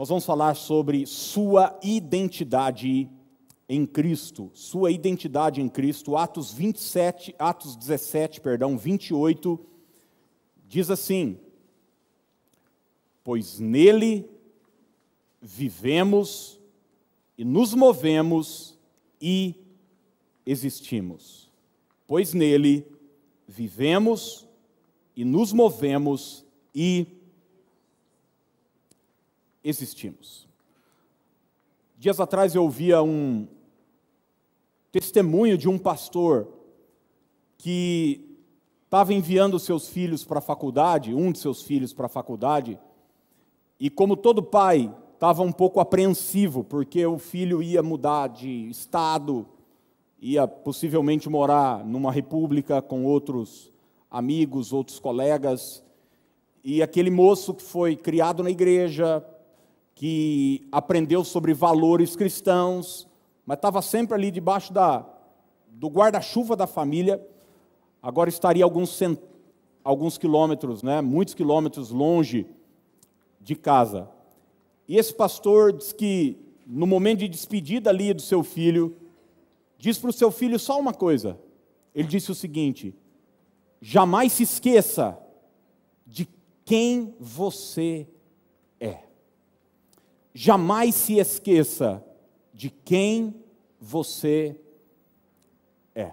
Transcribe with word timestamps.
nós 0.00 0.08
vamos 0.08 0.24
falar 0.24 0.56
sobre 0.56 1.04
sua 1.04 1.78
identidade 1.82 3.06
em 3.68 3.84
Cristo, 3.84 4.50
sua 4.54 4.90
identidade 4.90 5.60
em 5.60 5.68
Cristo. 5.68 6.16
Atos 6.16 6.54
27, 6.54 7.34
Atos 7.38 7.76
17, 7.76 8.40
perdão, 8.40 8.78
28 8.78 9.60
diz 10.66 10.90
assim: 10.90 11.38
Pois 13.22 13.58
nele 13.58 14.26
vivemos 15.38 16.58
e 17.36 17.44
nos 17.44 17.74
movemos 17.74 18.78
e 19.20 19.54
existimos. 20.46 21.52
Pois 22.06 22.32
nele 22.32 22.90
vivemos 23.46 24.48
e 25.14 25.26
nos 25.26 25.52
movemos 25.52 26.42
e 26.74 27.06
existimos. 27.06 27.19
Dias 31.98 32.18
atrás 32.18 32.54
eu 32.54 32.62
ouvia 32.62 33.02
um 33.02 33.46
testemunho 34.90 35.58
de 35.58 35.68
um 35.68 35.78
pastor 35.78 36.48
que 37.58 38.38
estava 38.84 39.12
enviando 39.12 39.58
seus 39.58 39.88
filhos 39.88 40.24
para 40.24 40.38
a 40.38 40.42
faculdade, 40.42 41.14
um 41.14 41.30
de 41.30 41.38
seus 41.38 41.62
filhos 41.62 41.92
para 41.92 42.06
a 42.06 42.08
faculdade, 42.08 42.78
e 43.78 43.90
como 43.90 44.16
todo 44.16 44.42
pai, 44.42 44.92
estava 45.12 45.42
um 45.42 45.52
pouco 45.52 45.78
apreensivo, 45.78 46.64
porque 46.64 47.04
o 47.04 47.18
filho 47.18 47.62
ia 47.62 47.82
mudar 47.82 48.28
de 48.28 48.68
estado, 48.70 49.46
ia 50.18 50.48
possivelmente 50.48 51.28
morar 51.28 51.84
numa 51.84 52.10
república 52.10 52.80
com 52.80 53.04
outros 53.04 53.70
amigos, 54.10 54.72
outros 54.72 54.98
colegas, 54.98 55.84
e 56.64 56.82
aquele 56.82 57.10
moço 57.10 57.54
que 57.54 57.62
foi 57.62 57.94
criado 57.94 58.42
na 58.42 58.50
igreja, 58.50 59.24
que 60.00 60.66
aprendeu 60.72 61.22
sobre 61.22 61.52
valores 61.52 62.16
cristãos, 62.16 63.06
mas 63.44 63.58
estava 63.58 63.82
sempre 63.82 64.14
ali 64.14 64.30
debaixo 64.30 64.72
da, 64.72 65.04
do 65.68 65.88
guarda-chuva 65.88 66.56
da 66.56 66.66
família, 66.66 67.22
agora 68.02 68.30
estaria 68.30 68.64
alguns, 68.64 68.96
cent, 68.96 69.20
alguns 69.84 70.16
quilômetros, 70.16 70.82
né, 70.82 71.02
muitos 71.02 71.34
quilômetros 71.34 71.90
longe 71.90 72.46
de 73.42 73.54
casa. 73.54 74.08
E 74.88 74.96
esse 74.96 75.14
pastor 75.14 75.74
diz 75.74 75.92
que, 75.92 76.38
no 76.66 76.86
momento 76.86 77.18
de 77.18 77.28
despedida 77.28 77.90
ali 77.90 78.14
do 78.14 78.22
seu 78.22 78.42
filho, 78.42 78.96
diz 79.76 79.98
para 79.98 80.08
o 80.08 80.14
seu 80.14 80.30
filho 80.30 80.58
só 80.58 80.80
uma 80.80 80.94
coisa. 80.94 81.38
Ele 81.94 82.08
disse 82.08 82.30
o 82.30 82.34
seguinte: 82.34 82.94
jamais 83.82 84.32
se 84.32 84.44
esqueça 84.44 85.18
de 86.06 86.26
quem 86.64 87.14
você 87.20 88.06
é. 88.16 88.19
Jamais 90.32 90.94
se 90.94 91.18
esqueça 91.18 92.04
de 92.52 92.70
quem 92.70 93.34
você 93.80 94.56
é. 95.94 96.12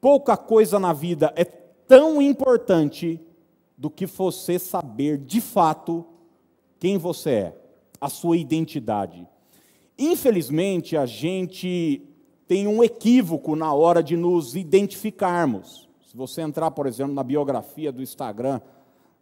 Pouca 0.00 0.36
coisa 0.36 0.78
na 0.78 0.92
vida 0.92 1.32
é 1.36 1.44
tão 1.44 2.20
importante 2.20 3.20
do 3.76 3.90
que 3.90 4.06
você 4.06 4.58
saber 4.58 5.18
de 5.18 5.40
fato 5.40 6.04
quem 6.78 6.98
você 6.98 7.30
é, 7.30 7.56
a 8.00 8.08
sua 8.08 8.36
identidade. 8.36 9.26
Infelizmente, 9.98 10.96
a 10.96 11.06
gente 11.06 12.02
tem 12.48 12.66
um 12.66 12.82
equívoco 12.82 13.54
na 13.54 13.72
hora 13.72 14.02
de 14.02 14.16
nos 14.16 14.56
identificarmos. 14.56 15.88
Se 16.04 16.16
você 16.16 16.42
entrar, 16.42 16.70
por 16.72 16.86
exemplo, 16.86 17.14
na 17.14 17.22
biografia 17.22 17.92
do 17.92 18.02
Instagram 18.02 18.60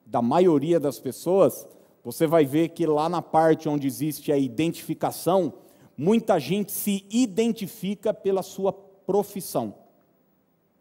da 0.06 0.20
maioria 0.20 0.80
das 0.80 0.98
pessoas, 0.98 1.68
você 2.02 2.26
vai 2.26 2.44
ver 2.44 2.70
que 2.70 2.86
lá 2.86 3.08
na 3.08 3.20
parte 3.20 3.68
onde 3.68 3.86
existe 3.86 4.32
a 4.32 4.38
identificação, 4.38 5.52
muita 5.96 6.38
gente 6.38 6.72
se 6.72 7.06
identifica 7.10 8.14
pela 8.14 8.42
sua 8.42 8.72
profissão. 8.72 9.74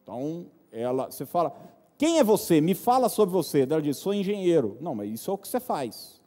Então, 0.02 0.48
ela, 0.72 1.12
você 1.12 1.26
fala, 1.26 1.54
quem 1.98 2.20
é 2.20 2.24
você? 2.24 2.62
Me 2.62 2.74
fala 2.74 3.10
sobre 3.10 3.34
você. 3.34 3.68
Ela 3.70 3.82
diz, 3.82 3.98
sou 3.98 4.14
engenheiro. 4.14 4.78
Não, 4.80 4.96
mas 4.96 5.12
isso 5.12 5.30
é 5.30 5.34
o 5.34 5.38
que 5.38 5.48
você 5.48 5.60
faz. 5.60 6.22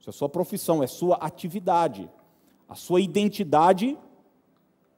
Isso 0.00 0.10
é 0.10 0.12
sua 0.12 0.28
profissão, 0.28 0.82
é 0.82 0.86
sua 0.86 1.16
atividade. 1.16 2.10
A 2.68 2.74
sua 2.74 3.00
identidade 3.00 3.96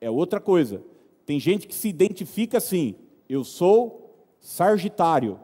é 0.00 0.10
outra 0.10 0.40
coisa. 0.40 0.82
Tem 1.26 1.38
gente 1.38 1.68
que 1.68 1.74
se 1.74 1.88
identifica 1.88 2.58
assim, 2.58 2.94
eu 3.28 3.44
sou 3.44 4.14
sargitário. 4.40 5.38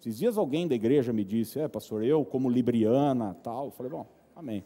Esses 0.00 0.18
dias 0.18 0.38
alguém 0.38 0.68
da 0.68 0.74
igreja 0.74 1.12
me 1.12 1.24
disse, 1.24 1.58
é 1.58 1.66
pastor, 1.66 2.04
eu 2.04 2.24
como 2.24 2.48
libriana, 2.48 3.36
tal. 3.42 3.66
Eu 3.66 3.70
falei, 3.72 3.90
bom, 3.90 4.06
amém. 4.36 4.64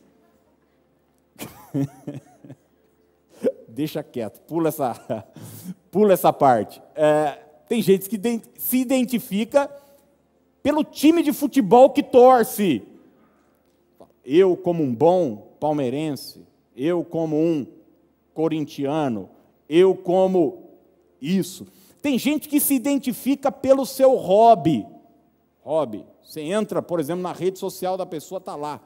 Deixa 3.66 4.02
quieto, 4.02 4.40
pula 4.42 4.68
essa, 4.68 5.26
pula 5.90 6.12
essa 6.12 6.32
parte. 6.32 6.82
É, 6.94 7.38
tem 7.66 7.80
gente 7.80 8.10
que 8.10 8.20
se 8.58 8.76
identifica 8.76 9.70
pelo 10.62 10.84
time 10.84 11.22
de 11.22 11.32
futebol 11.32 11.88
que 11.88 12.02
torce. 12.02 12.82
Eu, 14.22 14.56
como 14.56 14.82
um 14.82 14.94
bom 14.94 15.54
palmeirense, 15.58 16.46
eu, 16.76 17.02
como 17.02 17.36
um 17.36 17.66
corintiano, 18.34 19.30
eu, 19.68 19.96
como 19.96 20.68
isso. 21.20 21.66
Tem 22.02 22.18
gente 22.18 22.48
que 22.48 22.60
se 22.60 22.74
identifica 22.74 23.50
pelo 23.50 23.86
seu 23.86 24.16
hobby. 24.16 24.84
Hobby. 25.62 26.04
Você 26.22 26.40
entra, 26.40 26.82
por 26.82 27.00
exemplo, 27.00 27.22
na 27.22 27.32
rede 27.32 27.58
social 27.58 27.96
da 27.96 28.04
pessoa, 28.04 28.38
está 28.38 28.56
lá 28.56 28.80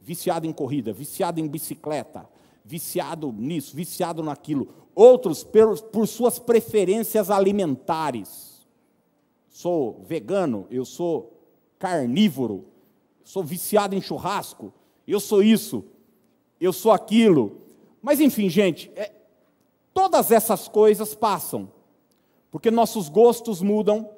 viciado 0.00 0.46
em 0.46 0.52
corrida, 0.52 0.92
viciado 0.92 1.40
em 1.40 1.48
bicicleta, 1.48 2.28
viciado 2.64 3.32
nisso, 3.32 3.74
viciado 3.74 4.22
naquilo. 4.22 4.68
Outros 4.94 5.44
por, 5.44 6.06
suas 6.06 6.38
preferências 6.38 7.30
alimentares. 7.30 8.66
Sou 9.48 10.02
vegano, 10.06 10.66
eu 10.70 10.84
sou 10.84 11.32
carnívoro, 11.78 12.66
sou 13.24 13.42
viciado 13.42 13.94
em 13.94 14.00
churrasco, 14.00 14.72
eu 15.06 15.20
sou 15.20 15.42
isso, 15.42 15.84
eu 16.60 16.72
sou 16.72 16.92
aquilo. 16.92 17.62
Mas 18.00 18.20
enfim, 18.20 18.48
gente, 18.48 18.90
é, 18.94 19.12
todas 19.92 20.30
essas 20.30 20.68
coisas 20.68 21.14
passam, 21.14 21.70
porque 22.50 22.70
nossos 22.70 23.08
gostos 23.08 23.60
mudam. 23.62 24.17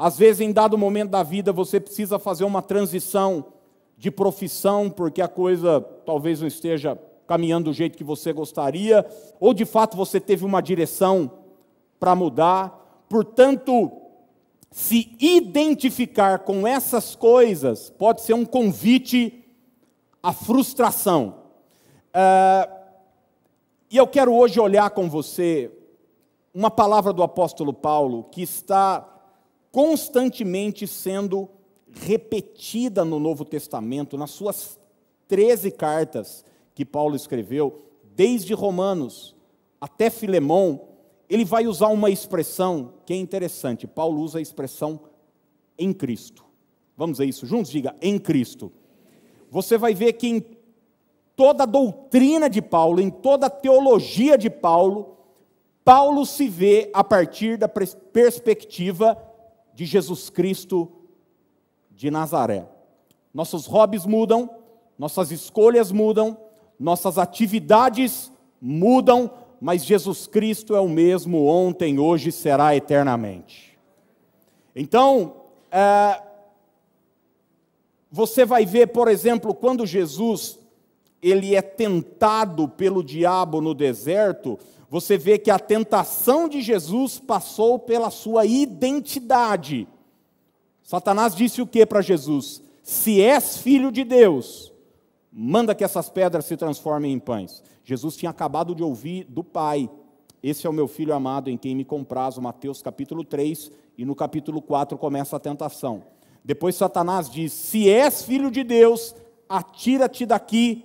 Às 0.00 0.16
vezes, 0.16 0.40
em 0.40 0.50
dado 0.50 0.78
momento 0.78 1.10
da 1.10 1.22
vida, 1.22 1.52
você 1.52 1.78
precisa 1.78 2.18
fazer 2.18 2.44
uma 2.44 2.62
transição 2.62 3.44
de 3.98 4.10
profissão, 4.10 4.88
porque 4.88 5.20
a 5.20 5.28
coisa 5.28 5.78
talvez 6.06 6.40
não 6.40 6.48
esteja 6.48 6.98
caminhando 7.26 7.66
do 7.66 7.74
jeito 7.74 7.98
que 7.98 8.02
você 8.02 8.32
gostaria, 8.32 9.06
ou 9.38 9.52
de 9.52 9.66
fato 9.66 9.98
você 9.98 10.18
teve 10.18 10.42
uma 10.42 10.62
direção 10.62 11.30
para 11.98 12.14
mudar. 12.14 13.04
Portanto, 13.10 13.92
se 14.70 15.14
identificar 15.20 16.38
com 16.38 16.66
essas 16.66 17.14
coisas 17.14 17.90
pode 17.90 18.22
ser 18.22 18.32
um 18.32 18.46
convite 18.46 19.44
à 20.22 20.32
frustração. 20.32 21.34
É, 22.14 22.70
e 23.90 23.98
eu 23.98 24.06
quero 24.06 24.32
hoje 24.32 24.58
olhar 24.58 24.88
com 24.88 25.10
você 25.10 25.70
uma 26.54 26.70
palavra 26.70 27.12
do 27.12 27.22
apóstolo 27.22 27.74
Paulo 27.74 28.24
que 28.32 28.40
está 28.40 29.06
constantemente 29.70 30.86
sendo 30.86 31.48
repetida 31.92 33.04
no 33.04 33.18
Novo 33.18 33.44
Testamento, 33.44 34.16
nas 34.16 34.30
suas 34.30 34.78
13 35.28 35.70
cartas 35.70 36.44
que 36.74 36.84
Paulo 36.84 37.16
escreveu, 37.16 37.82
desde 38.14 38.54
Romanos 38.54 39.34
até 39.80 40.10
Filemão, 40.10 40.88
ele 41.28 41.44
vai 41.44 41.66
usar 41.66 41.88
uma 41.88 42.10
expressão 42.10 42.94
que 43.06 43.12
é 43.12 43.16
interessante. 43.16 43.86
Paulo 43.86 44.20
usa 44.20 44.38
a 44.38 44.42
expressão 44.42 45.00
em 45.78 45.92
Cristo. 45.92 46.44
Vamos 46.96 47.18
ver 47.18 47.26
isso 47.26 47.46
juntos? 47.46 47.70
Diga, 47.70 47.94
em 48.02 48.18
Cristo. 48.18 48.72
Você 49.50 49.78
vai 49.78 49.94
ver 49.94 50.12
que 50.14 50.28
em 50.28 50.44
toda 51.34 51.62
a 51.62 51.66
doutrina 51.66 52.50
de 52.50 52.60
Paulo, 52.60 53.00
em 53.00 53.08
toda 53.08 53.46
a 53.46 53.50
teologia 53.50 54.36
de 54.36 54.50
Paulo, 54.50 55.16
Paulo 55.84 56.26
se 56.26 56.48
vê 56.48 56.90
a 56.92 57.02
partir 57.02 57.56
da 57.56 57.68
perspectiva 57.68 59.16
de 59.80 59.86
Jesus 59.86 60.28
Cristo 60.28 60.92
de 61.90 62.10
Nazaré. 62.10 62.68
Nossos 63.32 63.64
hobbies 63.64 64.04
mudam, 64.04 64.50
nossas 64.98 65.30
escolhas 65.30 65.90
mudam, 65.90 66.36
nossas 66.78 67.16
atividades 67.16 68.30
mudam, 68.60 69.30
mas 69.58 69.82
Jesus 69.82 70.26
Cristo 70.26 70.76
é 70.76 70.80
o 70.80 70.86
mesmo 70.88 71.46
ontem, 71.46 71.98
hoje 71.98 72.28
e 72.28 72.32
será 72.32 72.76
eternamente. 72.76 73.78
Então, 74.76 75.36
é, 75.70 76.20
você 78.12 78.44
vai 78.44 78.66
ver, 78.66 78.88
por 78.88 79.08
exemplo, 79.08 79.54
quando 79.54 79.86
Jesus 79.86 80.58
ele 81.22 81.54
é 81.54 81.62
tentado 81.62 82.68
pelo 82.68 83.02
diabo 83.02 83.62
no 83.62 83.72
deserto, 83.72 84.58
você 84.90 85.16
vê 85.16 85.38
que 85.38 85.50
a 85.50 85.58
tentação 85.58 86.50
de 86.50 86.60
Jesus 86.60 87.18
passou 87.18 87.78
pela 87.78 88.10
sua 88.10 88.44
identidade. 88.44 89.88
Satanás 90.82 91.34
disse 91.34 91.62
o 91.62 91.66
que 91.66 91.86
para 91.86 92.02
Jesus? 92.02 92.62
Se 92.82 93.22
és 93.22 93.56
filho 93.56 93.90
de 93.90 94.04
Deus, 94.04 94.70
Manda 95.32 95.74
que 95.74 95.84
essas 95.84 96.08
pedras 96.08 96.44
se 96.44 96.56
transformem 96.56 97.12
em 97.12 97.18
pães. 97.18 97.62
Jesus 97.84 98.16
tinha 98.16 98.30
acabado 98.30 98.74
de 98.74 98.82
ouvir 98.82 99.24
do 99.24 99.44
Pai. 99.44 99.88
Esse 100.42 100.66
é 100.66 100.70
o 100.70 100.72
meu 100.72 100.88
filho 100.88 101.14
amado 101.14 101.48
em 101.48 101.56
quem 101.56 101.74
me 101.74 101.84
comprazo, 101.84 102.42
Mateus 102.42 102.82
capítulo 102.82 103.22
3, 103.22 103.70
e 103.96 104.04
no 104.04 104.14
capítulo 104.14 104.60
4 104.60 104.98
começa 104.98 105.36
a 105.36 105.40
tentação. 105.40 106.02
Depois 106.44 106.74
Satanás 106.74 107.30
diz: 107.30 107.52
Se 107.52 107.88
és 107.88 108.24
filho 108.24 108.50
de 108.50 108.64
Deus, 108.64 109.14
atira-te 109.48 110.26
daqui 110.26 110.84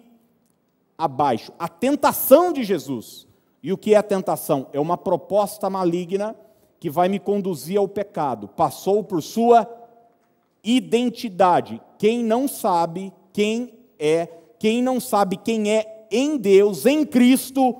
abaixo. 0.98 1.52
A 1.58 1.68
tentação 1.68 2.54
de 2.54 2.64
Jesus. 2.64 3.28
E 3.66 3.74
o 3.74 3.78
que 3.80 3.96
é 3.96 3.98
a 3.98 4.04
tentação? 4.04 4.68
É 4.72 4.80
uma 4.80 4.96
proposta 4.96 5.72
maligna 5.72 6.36
que 6.80 6.88
vai 6.88 7.10
me 7.10 7.18
conduzir 7.18 7.80
ao 7.80 7.88
pecado. 7.88 8.48
Passou 8.48 9.04
por 9.04 9.24
sua 9.24 9.68
identidade. 10.64 11.82
Quem 11.98 12.24
não 12.24 12.48
sabe 12.48 13.12
quem 13.34 13.74
é, 13.98 14.28
quem 14.60 14.84
não 14.84 15.00
sabe 15.00 15.36
quem 15.36 15.72
é 15.72 16.06
em 16.12 16.38
Deus, 16.38 16.86
em 16.86 17.04
Cristo, 17.04 17.76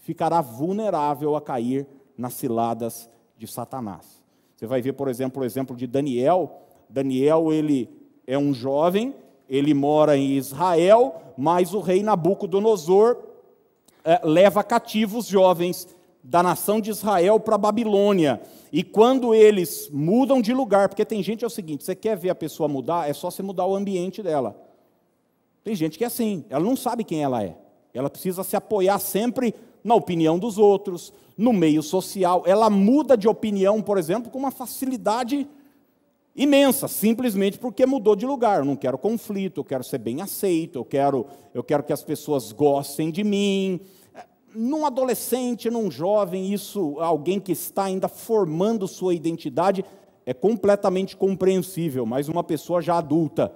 ficará 0.00 0.42
vulnerável 0.42 1.34
a 1.34 1.40
cair 1.40 1.86
nas 2.14 2.34
ciladas 2.34 3.08
de 3.38 3.46
Satanás. 3.46 4.22
Você 4.54 4.66
vai 4.66 4.82
ver, 4.82 4.92
por 4.92 5.08
exemplo, 5.08 5.42
o 5.42 5.46
exemplo 5.46 5.74
de 5.74 5.86
Daniel. 5.86 6.60
Daniel, 6.90 7.50
ele 7.50 7.88
é 8.26 8.36
um 8.36 8.52
jovem, 8.52 9.14
ele 9.48 9.72
mora 9.72 10.14
em 10.14 10.32
Israel, 10.32 11.22
mas 11.38 11.72
o 11.72 11.80
rei 11.80 12.02
Nabucodonosor 12.02 13.31
é, 14.04 14.20
leva 14.24 14.62
cativos 14.62 15.26
jovens 15.26 15.88
da 16.22 16.42
nação 16.42 16.80
de 16.80 16.90
Israel 16.90 17.40
para 17.40 17.56
a 17.56 17.58
Babilônia. 17.58 18.40
E 18.72 18.82
quando 18.82 19.34
eles 19.34 19.90
mudam 19.92 20.40
de 20.40 20.54
lugar, 20.54 20.88
porque 20.88 21.04
tem 21.04 21.22
gente 21.22 21.44
é 21.44 21.46
o 21.46 21.50
seguinte: 21.50 21.84
você 21.84 21.94
quer 21.94 22.16
ver 22.16 22.30
a 22.30 22.34
pessoa 22.34 22.68
mudar, 22.68 23.08
é 23.08 23.12
só 23.12 23.30
você 23.30 23.42
mudar 23.42 23.66
o 23.66 23.74
ambiente 23.74 24.22
dela. 24.22 24.56
Tem 25.64 25.74
gente 25.74 25.98
que 25.98 26.04
é 26.04 26.06
assim, 26.06 26.44
ela 26.50 26.64
não 26.64 26.76
sabe 26.76 27.04
quem 27.04 27.22
ela 27.22 27.42
é. 27.42 27.56
Ela 27.94 28.10
precisa 28.10 28.42
se 28.42 28.56
apoiar 28.56 28.98
sempre 28.98 29.54
na 29.84 29.94
opinião 29.94 30.38
dos 30.38 30.58
outros, 30.58 31.12
no 31.36 31.52
meio 31.52 31.82
social. 31.82 32.42
Ela 32.46 32.70
muda 32.70 33.16
de 33.16 33.28
opinião, 33.28 33.82
por 33.82 33.98
exemplo, 33.98 34.30
com 34.30 34.38
uma 34.38 34.50
facilidade 34.50 35.46
imensa, 36.34 36.88
simplesmente 36.88 37.58
porque 37.58 37.84
mudou 37.84 38.16
de 38.16 38.26
lugar. 38.26 38.60
Eu 38.60 38.64
não 38.64 38.76
quero 38.76 38.98
conflito, 38.98 39.60
eu 39.60 39.64
quero 39.64 39.84
ser 39.84 39.98
bem 39.98 40.20
aceito, 40.22 40.78
eu 40.78 40.84
quero, 40.84 41.26
eu 41.52 41.62
quero 41.62 41.82
que 41.82 41.92
as 41.92 42.02
pessoas 42.02 42.52
gostem 42.52 43.10
de 43.10 43.22
mim. 43.22 43.80
Num 44.54 44.84
adolescente, 44.84 45.70
num 45.70 45.90
jovem, 45.90 46.52
isso, 46.52 46.96
alguém 47.00 47.40
que 47.40 47.52
está 47.52 47.84
ainda 47.84 48.08
formando 48.08 48.88
sua 48.88 49.14
identidade, 49.14 49.84
é 50.24 50.32
completamente 50.32 51.16
compreensível, 51.16 52.06
mas 52.06 52.28
uma 52.28 52.44
pessoa 52.44 52.80
já 52.80 52.98
adulta 52.98 53.52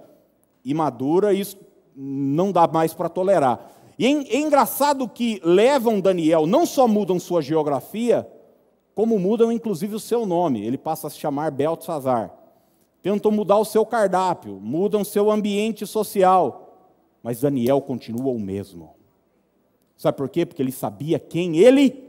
e 0.64 0.74
madura, 0.74 1.32
isso 1.32 1.56
não 1.94 2.50
dá 2.50 2.66
mais 2.66 2.92
para 2.92 3.08
tolerar. 3.08 3.70
E 3.98 4.06
é, 4.06 4.10
é 4.10 4.38
engraçado 4.38 5.08
que 5.08 5.40
levam 5.44 6.00
Daniel, 6.00 6.46
não 6.46 6.66
só 6.66 6.88
mudam 6.88 7.20
sua 7.20 7.40
geografia, 7.40 8.28
como 8.94 9.18
mudam 9.18 9.52
inclusive 9.52 9.94
o 9.94 10.00
seu 10.00 10.26
nome. 10.26 10.66
Ele 10.66 10.76
passa 10.76 11.06
a 11.06 11.10
se 11.10 11.18
chamar 11.18 11.50
Beltzazar 11.50 12.45
tentam 13.06 13.30
mudar 13.30 13.56
o 13.58 13.64
seu 13.64 13.86
cardápio, 13.86 14.58
mudam 14.60 15.04
seu 15.04 15.30
ambiente 15.30 15.86
social, 15.86 16.90
mas 17.22 17.40
Daniel 17.40 17.80
continua 17.80 18.32
o 18.32 18.40
mesmo. 18.40 18.96
Sabe 19.96 20.18
por 20.18 20.28
quê? 20.28 20.44
Porque 20.44 20.60
ele 20.60 20.72
sabia 20.72 21.16
quem 21.16 21.56
ele 21.56 22.04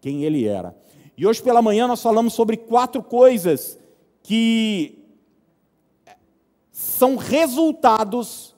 quem 0.00 0.24
ele 0.24 0.46
era. 0.46 0.74
E 1.14 1.26
hoje 1.26 1.42
pela 1.42 1.60
manhã 1.60 1.86
nós 1.86 2.00
falamos 2.00 2.32
sobre 2.32 2.56
quatro 2.56 3.02
coisas 3.02 3.78
que 4.22 4.98
são 6.72 7.16
resultados 7.16 8.56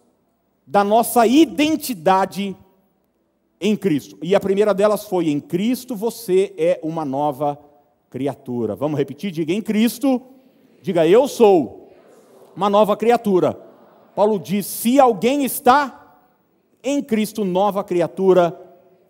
da 0.65 0.85
nossa 0.85 1.27
identidade 1.27 2.57
em 3.61 3.75
Cristo. 3.75 4.17
E 4.23 4.37
a 4.37 4.41
primeira 4.41 4.73
delas 4.73 5.03
foi: 5.03 5.31
em 5.31 5.41
Cristo 5.41 5.97
você 5.97 6.55
é 6.57 6.79
uma 6.81 7.05
nova 7.05 7.59
criatura. 8.09 8.77
Vamos 8.77 8.97
repetir? 8.97 9.33
Diga: 9.33 9.53
em 9.53 9.61
Cristo 9.61 10.39
Diga, 10.83 11.07
eu 11.07 11.29
sou 11.29 11.91
uma 12.57 12.71
nova 12.71 12.97
criatura. 12.97 13.59
Paulo 14.15 14.39
diz: 14.39 14.67
se 14.67 14.99
alguém 14.99 15.45
está 15.45 16.19
em 16.83 17.03
Cristo, 17.03 17.45
nova 17.45 17.85
criatura 17.85 18.59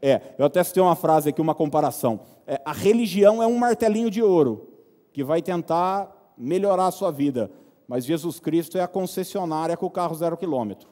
é. 0.03 0.21
Eu 0.39 0.47
até 0.47 0.63
citei 0.65 0.83
uma 0.83 0.97
frase 0.97 1.29
aqui, 1.29 1.41
uma 1.41 1.55
comparação. 1.55 2.21
É, 2.47 2.61
a 2.65 2.73
religião 2.73 3.43
é 3.43 3.47
um 3.47 3.59
martelinho 3.59 4.11
de 4.11 4.23
ouro 4.23 4.69
que 5.13 5.23
vai 5.23 5.43
tentar 5.43 6.11
melhorar 6.37 6.87
a 6.87 6.91
sua 6.91 7.11
vida, 7.11 7.51
mas 7.87 8.05
Jesus 8.05 8.41
Cristo 8.41 8.79
é 8.79 8.81
a 8.81 8.89
concessionária 8.89 9.77
com 9.77 9.87
o 9.87 9.91
carro 9.91 10.15
zero 10.15 10.37
quilômetro. 10.37 10.89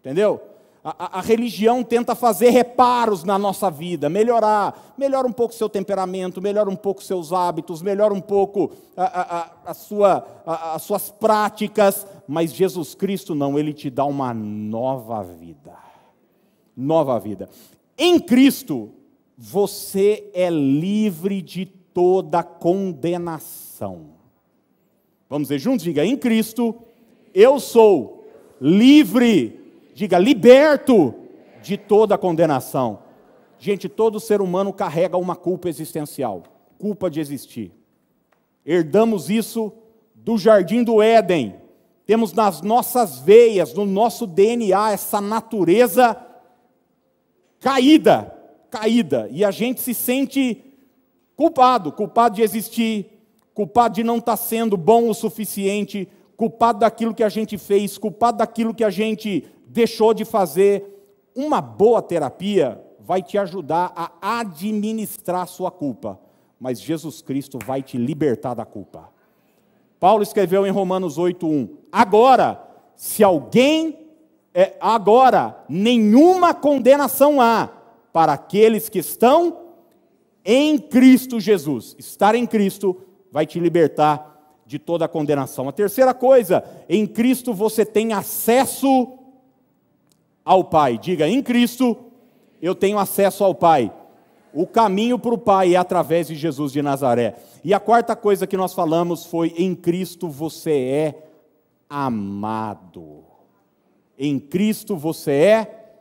Entendeu? 0.00 0.40
A, 0.82 1.18
a, 1.18 1.20
religião 1.20 1.82
tenta 1.82 2.14
fazer 2.14 2.50
reparos 2.50 3.24
na 3.24 3.36
nossa 3.38 3.70
vida, 3.70 4.08
melhorar, 4.08 4.94
melhora 4.96 5.26
um 5.26 5.32
pouco 5.32 5.52
seu 5.52 5.68
temperamento, 5.68 6.40
melhora 6.40 6.70
um 6.70 6.76
pouco 6.76 7.02
seus 7.02 7.32
hábitos, 7.32 7.82
melhora 7.82 8.14
um 8.14 8.20
pouco 8.20 8.70
a, 8.96 9.50
a 9.66 9.74
sua, 9.74 10.24
as 10.46 10.82
suas 10.82 11.10
práticas, 11.10 12.06
mas 12.28 12.54
Jesus 12.54 12.94
Cristo 12.94 13.34
não, 13.34 13.58
Ele 13.58 13.72
te 13.72 13.90
dá 13.90 14.04
uma 14.04 14.32
nova 14.32 15.22
vida. 15.22 15.76
Nova 16.76 17.18
vida. 17.18 17.50
Em 17.96 18.20
Cristo, 18.20 18.90
você 19.36 20.30
é 20.32 20.48
livre 20.48 21.42
de 21.42 21.66
toda 21.66 22.44
condenação. 22.44 24.10
Vamos 25.28 25.48
dizer 25.48 25.58
juntos? 25.58 25.84
Diga, 25.84 26.04
em 26.04 26.16
Cristo, 26.16 26.74
eu 27.34 27.58
sou 27.58 28.28
livre 28.60 29.57
Diga, 29.98 30.16
liberto 30.16 31.12
de 31.60 31.76
toda 31.76 32.16
condenação. 32.16 33.00
Gente, 33.58 33.88
todo 33.88 34.20
ser 34.20 34.40
humano 34.40 34.72
carrega 34.72 35.16
uma 35.16 35.34
culpa 35.34 35.68
existencial 35.68 36.44
culpa 36.78 37.10
de 37.10 37.18
existir. 37.18 37.72
Herdamos 38.64 39.28
isso 39.28 39.72
do 40.14 40.38
jardim 40.38 40.84
do 40.84 41.02
Éden. 41.02 41.56
Temos 42.06 42.32
nas 42.32 42.62
nossas 42.62 43.18
veias, 43.18 43.74
no 43.74 43.84
nosso 43.84 44.24
DNA, 44.24 44.92
essa 44.92 45.20
natureza 45.20 46.16
caída, 47.58 48.32
caída. 48.70 49.28
E 49.32 49.44
a 49.44 49.50
gente 49.50 49.80
se 49.80 49.94
sente 49.94 50.64
culpado, 51.34 51.90
culpado 51.90 52.36
de 52.36 52.42
existir, 52.42 53.18
culpado 53.52 53.96
de 53.96 54.04
não 54.04 54.18
estar 54.18 54.36
sendo 54.36 54.76
bom 54.76 55.08
o 55.08 55.14
suficiente, 55.14 56.06
culpado 56.36 56.78
daquilo 56.78 57.12
que 57.12 57.24
a 57.24 57.28
gente 57.28 57.58
fez, 57.58 57.98
culpado 57.98 58.38
daquilo 58.38 58.72
que 58.72 58.84
a 58.84 58.90
gente 58.90 59.44
deixou 59.68 60.12
de 60.12 60.24
fazer. 60.24 60.94
Uma 61.34 61.60
boa 61.60 62.02
terapia 62.02 62.82
vai 62.98 63.22
te 63.22 63.38
ajudar 63.38 63.92
a 63.94 64.40
administrar 64.40 65.46
sua 65.46 65.70
culpa, 65.70 66.18
mas 66.58 66.80
Jesus 66.80 67.22
Cristo 67.22 67.58
vai 67.64 67.82
te 67.82 67.96
libertar 67.96 68.54
da 68.54 68.64
culpa. 68.64 69.08
Paulo 70.00 70.22
escreveu 70.22 70.66
em 70.66 70.70
Romanos 70.70 71.18
8:1: 71.18 71.68
Agora, 71.92 72.62
se 72.96 73.22
alguém 73.22 74.08
é, 74.54 74.74
agora 74.80 75.56
nenhuma 75.68 76.52
condenação 76.54 77.40
há 77.40 77.70
para 78.12 78.32
aqueles 78.32 78.88
que 78.88 78.98
estão 78.98 79.68
em 80.44 80.78
Cristo 80.78 81.38
Jesus. 81.38 81.94
Estar 81.98 82.34
em 82.34 82.46
Cristo 82.46 82.96
vai 83.30 83.46
te 83.46 83.60
libertar 83.60 84.60
de 84.66 84.78
toda 84.78 85.04
a 85.04 85.08
condenação. 85.08 85.68
A 85.68 85.72
terceira 85.72 86.12
coisa, 86.12 86.64
em 86.88 87.06
Cristo 87.06 87.54
você 87.54 87.84
tem 87.84 88.12
acesso 88.12 89.17
ao 90.48 90.64
Pai. 90.64 90.96
Diga, 90.96 91.28
em 91.28 91.42
Cristo 91.42 91.94
eu 92.60 92.74
tenho 92.74 92.98
acesso 92.98 93.44
ao 93.44 93.54
Pai. 93.54 93.92
O 94.50 94.66
caminho 94.66 95.18
para 95.18 95.34
o 95.34 95.38
Pai 95.38 95.74
é 95.74 95.76
através 95.76 96.26
de 96.26 96.34
Jesus 96.34 96.72
de 96.72 96.80
Nazaré. 96.80 97.36
E 97.62 97.74
a 97.74 97.78
quarta 97.78 98.16
coisa 98.16 98.46
que 98.46 98.56
nós 98.56 98.72
falamos 98.72 99.26
foi: 99.26 99.52
em 99.58 99.74
Cristo 99.74 100.26
você 100.26 100.72
é 100.72 101.28
amado. 101.88 103.24
Em 104.18 104.40
Cristo 104.40 104.96
você 104.96 105.32
é 105.32 106.00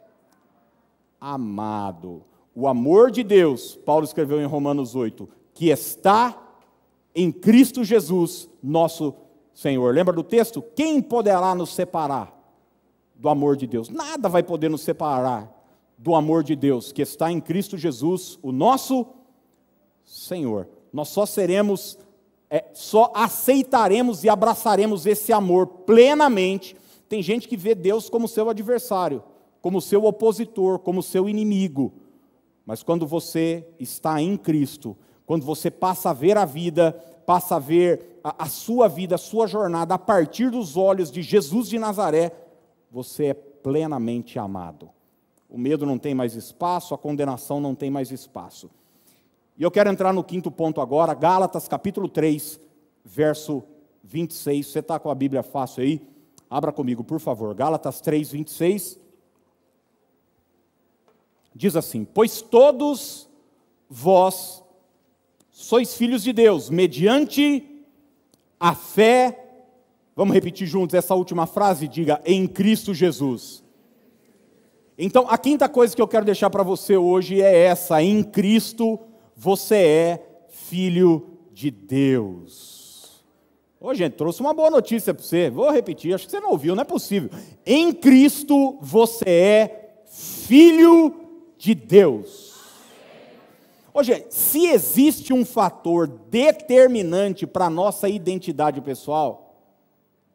amado. 1.20 2.24
O 2.56 2.70
amor 2.70 3.12
de 3.12 3.24
Deus, 3.24 3.76
Paulo 3.76 4.06
escreveu 4.06 4.40
em 4.42 4.46
Romanos 4.46 4.96
8, 4.96 5.28
que 5.54 5.70
está 5.70 6.42
em 7.14 7.34
Cristo 7.34 7.84
Jesus, 7.84 8.50
nosso 8.64 9.14
Senhor. 9.54 9.94
Lembra 9.94 10.14
do 10.14 10.24
texto? 10.24 10.64
Quem 10.74 11.02
poderá 11.02 11.54
nos 11.54 11.72
separar 11.76 12.37
do 13.18 13.30
amor 13.30 13.56
de 13.58 13.66
Deus. 13.68 13.90
Nada 13.90 14.30
vai 14.30 14.44
poder 14.44 14.70
nos 14.70 14.82
separar 14.82 15.54
do 15.98 16.14
amor 16.14 16.44
de 16.44 16.56
Deus 16.56 16.92
que 16.92 17.02
está 17.02 17.32
em 17.32 17.42
Cristo 17.42 17.78
Jesus, 17.78 18.38
o 18.42 18.52
nosso 18.52 19.08
Senhor. 20.04 20.70
Nós 20.94 21.10
só 21.10 21.26
seremos, 21.26 21.98
é, 22.50 22.66
só 22.74 23.12
aceitaremos 23.16 24.24
e 24.24 24.30
abraçaremos 24.30 25.06
esse 25.06 25.34
amor 25.34 25.68
plenamente. 25.68 26.76
Tem 27.10 27.22
gente 27.22 27.48
que 27.48 27.58
vê 27.58 27.74
Deus 27.74 28.10
como 28.10 28.28
seu 28.28 28.50
adversário, 28.50 29.24
como 29.62 29.82
seu 29.82 30.06
opositor, 30.06 30.80
como 30.80 31.02
seu 31.02 31.28
inimigo. 31.28 31.94
Mas 32.66 32.84
quando 32.84 33.08
você 33.08 33.66
está 33.80 34.22
em 34.22 34.38
Cristo, 34.38 34.96
quando 35.26 35.46
você 35.46 35.72
passa 35.72 36.12
a 36.12 36.14
ver 36.14 36.38
a 36.38 36.46
vida, 36.46 36.92
passa 37.26 37.56
a 37.56 37.60
ver 37.60 38.20
a, 38.24 38.44
a 38.44 38.48
sua 38.48 38.88
vida, 38.88 39.16
a 39.16 39.18
sua 39.18 39.48
jornada 39.48 39.96
a 39.96 40.00
partir 40.00 40.50
dos 40.50 40.78
olhos 40.78 41.12
de 41.12 41.22
Jesus 41.22 41.68
de 41.68 41.80
Nazaré, 41.80 42.32
você 42.90 43.26
é 43.28 43.34
plenamente 43.34 44.40
amado. 44.40 44.90
O 45.50 45.58
medo 45.58 45.86
não 45.86 45.98
tem 45.98 46.14
mais 46.14 46.36
espaço, 46.36 46.94
a 46.94 46.98
condenação 46.98 47.60
não 47.60 47.74
tem 47.74 47.90
mais 47.90 48.12
espaço. 48.12 48.70
E 49.58 49.64
eu 49.64 49.72
quero 49.72 49.90
entrar 49.90 50.14
no 50.14 50.24
quinto 50.24 50.52
ponto 50.52 50.82
agora, 50.82 51.14
Gálatas 51.14 51.68
capítulo 51.68 52.08
3, 52.08 52.60
verso 53.04 53.64
26. 54.04 54.68
Você 54.68 54.80
está 54.80 55.00
com 55.00 55.10
a 55.10 55.16
Bíblia 55.16 55.42
fácil 55.42 55.84
aí? 55.84 56.08
Abra 56.50 56.72
comigo, 56.72 57.04
por 57.04 57.20
favor. 57.20 57.54
Gálatas 57.54 58.00
3, 58.02 58.32
26. 58.32 59.00
Diz 61.56 61.76
assim: 61.76 62.06
Pois 62.06 62.42
todos 62.42 63.28
vós 63.90 64.64
sois 65.50 65.96
filhos 65.96 66.24
de 66.24 66.32
Deus, 66.32 66.70
mediante 66.70 67.84
a 68.60 68.76
fé. 68.76 69.47
Vamos 70.18 70.34
repetir 70.34 70.66
juntos 70.66 70.96
essa 70.96 71.14
última 71.14 71.46
frase? 71.46 71.88
Diga, 71.88 72.20
em 72.26 72.48
Cristo 72.48 72.92
Jesus. 72.92 73.64
Então, 74.98 75.28
a 75.30 75.38
quinta 75.38 75.70
coisa 75.70 75.96
que 75.96 76.02
eu 76.02 76.08
quero 76.08 76.26
deixar 76.26 76.50
para 76.50 76.64
você 76.64 76.98
hoje 76.98 77.40
é 77.40 77.66
essa: 77.66 78.02
em 78.02 78.24
Cristo 78.24 79.00
você 79.36 79.76
é 79.76 80.26
filho 80.50 81.38
de 81.54 81.70
Deus. 81.70 83.24
Ô, 83.80 83.94
gente, 83.94 84.14
trouxe 84.14 84.42
uma 84.42 84.56
boa 84.56 84.72
notícia 84.72 85.14
para 85.14 85.24
você. 85.24 85.52
Vou 85.52 85.70
repetir, 85.70 86.16
acho 86.16 86.26
que 86.26 86.32
você 86.32 86.40
não 86.40 86.50
ouviu, 86.50 86.74
não 86.74 86.82
é 86.82 86.86
possível. 86.86 87.30
Em 87.64 87.94
Cristo 87.94 88.80
você 88.82 89.30
é 89.30 90.02
filho 90.08 91.14
de 91.60 91.76
Deus. 91.76 92.56
Hoje, 93.94 94.26
se 94.32 94.66
existe 94.66 95.32
um 95.32 95.46
fator 95.46 96.08
determinante 96.08 97.46
para 97.46 97.66
a 97.66 97.70
nossa 97.70 98.10
identidade 98.10 98.82
pessoal, 98.82 99.47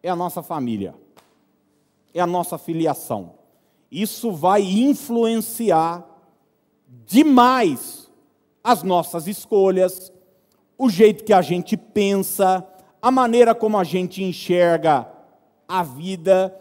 é 0.03 0.09
a 0.09 0.17
nossa 0.17 0.43
família, 0.43 0.95
é 2.13 2.21
a 2.21 2.27
nossa 2.27 2.59
filiação. 2.59 3.35
Isso 3.91 4.33
vai 4.33 4.63
influenciar 4.63 6.05
demais 7.07 8.11
as 8.65 8.83
nossas 8.83 9.27
escolhas, 9.27 10.13
o 10.79 10.89
jeito 10.89 11.25
que 11.25 11.33
a 11.33 11.43
gente 11.43 11.77
pensa, 11.77 12.67
a 13.01 13.11
maneira 13.11 13.55
como 13.55 13.79
a 13.79 13.85
gente 13.85 14.23
enxerga 14.23 15.09
a 15.69 15.83
vida. 15.83 16.59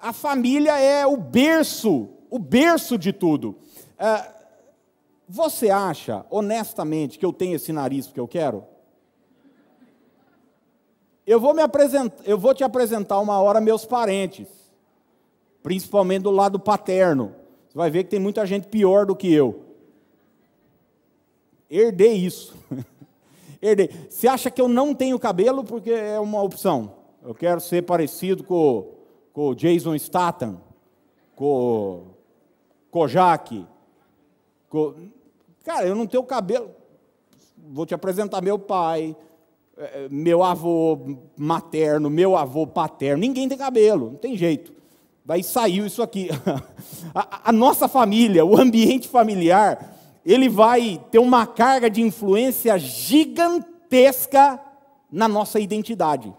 A 0.00 0.12
família 0.12 0.78
é 0.78 1.06
o 1.06 1.16
berço, 1.16 2.08
o 2.30 2.38
berço 2.38 2.98
de 2.98 3.12
tudo. 3.12 3.56
É, 3.98 4.30
você 5.28 5.70
acha, 5.70 6.24
honestamente, 6.30 7.18
que 7.18 7.26
eu 7.26 7.32
tenho 7.32 7.56
esse 7.56 7.72
nariz 7.72 8.06
porque 8.06 8.20
eu 8.20 8.28
quero? 8.28 8.64
Eu 11.28 11.38
vou, 11.38 11.52
me 11.52 11.60
apresentar, 11.60 12.22
eu 12.24 12.38
vou 12.38 12.54
te 12.54 12.64
apresentar 12.64 13.20
uma 13.20 13.38
hora 13.38 13.60
meus 13.60 13.84
parentes, 13.84 14.48
principalmente 15.62 16.22
do 16.22 16.30
lado 16.30 16.58
paterno. 16.58 17.34
Você 17.68 17.76
vai 17.76 17.90
ver 17.90 18.04
que 18.04 18.10
tem 18.10 18.18
muita 18.18 18.46
gente 18.46 18.66
pior 18.66 19.04
do 19.04 19.14
que 19.14 19.30
eu 19.30 19.68
herdei 21.68 22.14
isso. 22.14 22.56
herdei. 23.60 23.90
Você 24.08 24.26
acha 24.26 24.50
que 24.50 24.60
eu 24.60 24.68
não 24.68 24.94
tenho 24.94 25.18
cabelo 25.18 25.62
porque 25.62 25.90
é 25.90 26.18
uma 26.18 26.42
opção? 26.42 26.94
Eu 27.22 27.34
quero 27.34 27.60
ser 27.60 27.82
parecido 27.82 28.42
com, 28.42 28.94
com 29.32 29.48
o 29.48 29.54
Jason 29.54 29.94
Statham, 29.98 30.60
com 31.36 31.46
o 31.46 32.06
Kojak. 32.90 33.66
Com... 34.68 35.10
Cara, 35.62 35.86
eu 35.86 35.94
não 35.94 36.06
tenho 36.06 36.22
cabelo. 36.24 36.70
Vou 37.70 37.84
te 37.84 37.94
apresentar 37.94 38.40
meu 38.40 38.58
pai, 38.58 39.14
meu 40.10 40.42
avô 40.42 41.18
materno, 41.36 42.10
meu 42.10 42.36
avô 42.36 42.66
paterno. 42.66 43.20
Ninguém 43.20 43.48
tem 43.48 43.58
cabelo, 43.58 44.10
não 44.10 44.18
tem 44.18 44.36
jeito. 44.36 44.72
Daí 45.24 45.42
saiu 45.42 45.86
isso 45.86 46.02
aqui. 46.02 46.30
a, 47.14 47.50
a 47.50 47.52
nossa 47.52 47.86
família, 47.86 48.44
o 48.44 48.58
ambiente 48.58 49.08
familiar, 49.08 49.96
ele 50.24 50.48
vai 50.48 51.00
ter 51.10 51.18
uma 51.18 51.46
carga 51.46 51.88
de 51.88 52.02
influência 52.02 52.78
gigantesca 52.78 54.60
na 55.10 55.28
nossa 55.28 55.60
identidade, 55.60 56.32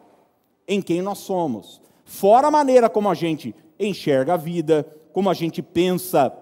em 0.68 0.82
quem 0.82 1.02
nós 1.02 1.20
somos. 1.20 1.82
Fora 2.06 2.48
a 2.48 2.52
maneira 2.52 2.90
como 2.90 3.10
a 3.10 3.14
gente 3.14 3.56
enxerga 3.80 4.34
a 4.34 4.38
vida, 4.38 4.86
como 5.14 5.30
a 5.30 5.34
gente 5.34 5.62
pensa 5.62 6.34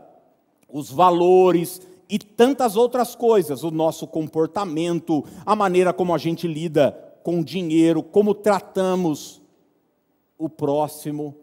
os 0.71 0.91
valores 0.91 1.81
e 2.09 2.17
tantas 2.17 2.75
outras 2.75 3.15
coisas, 3.15 3.63
o 3.63 3.71
nosso 3.71 4.07
comportamento, 4.07 5.23
a 5.45 5.55
maneira 5.55 5.91
como 5.93 6.13
a 6.13 6.17
gente 6.17 6.47
lida 6.47 6.91
com 7.23 7.41
o 7.41 7.43
dinheiro, 7.43 8.01
como 8.01 8.33
tratamos 8.33 9.41
o 10.37 10.47
próximo. 10.47 11.35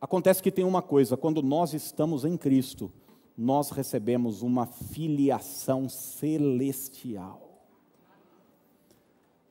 Acontece 0.00 0.42
que 0.42 0.50
tem 0.50 0.64
uma 0.64 0.82
coisa, 0.82 1.16
quando 1.16 1.42
nós 1.42 1.74
estamos 1.74 2.24
em 2.24 2.36
Cristo, 2.36 2.90
nós 3.36 3.70
recebemos 3.70 4.42
uma 4.42 4.66
filiação 4.66 5.88
celestial. 5.88 7.48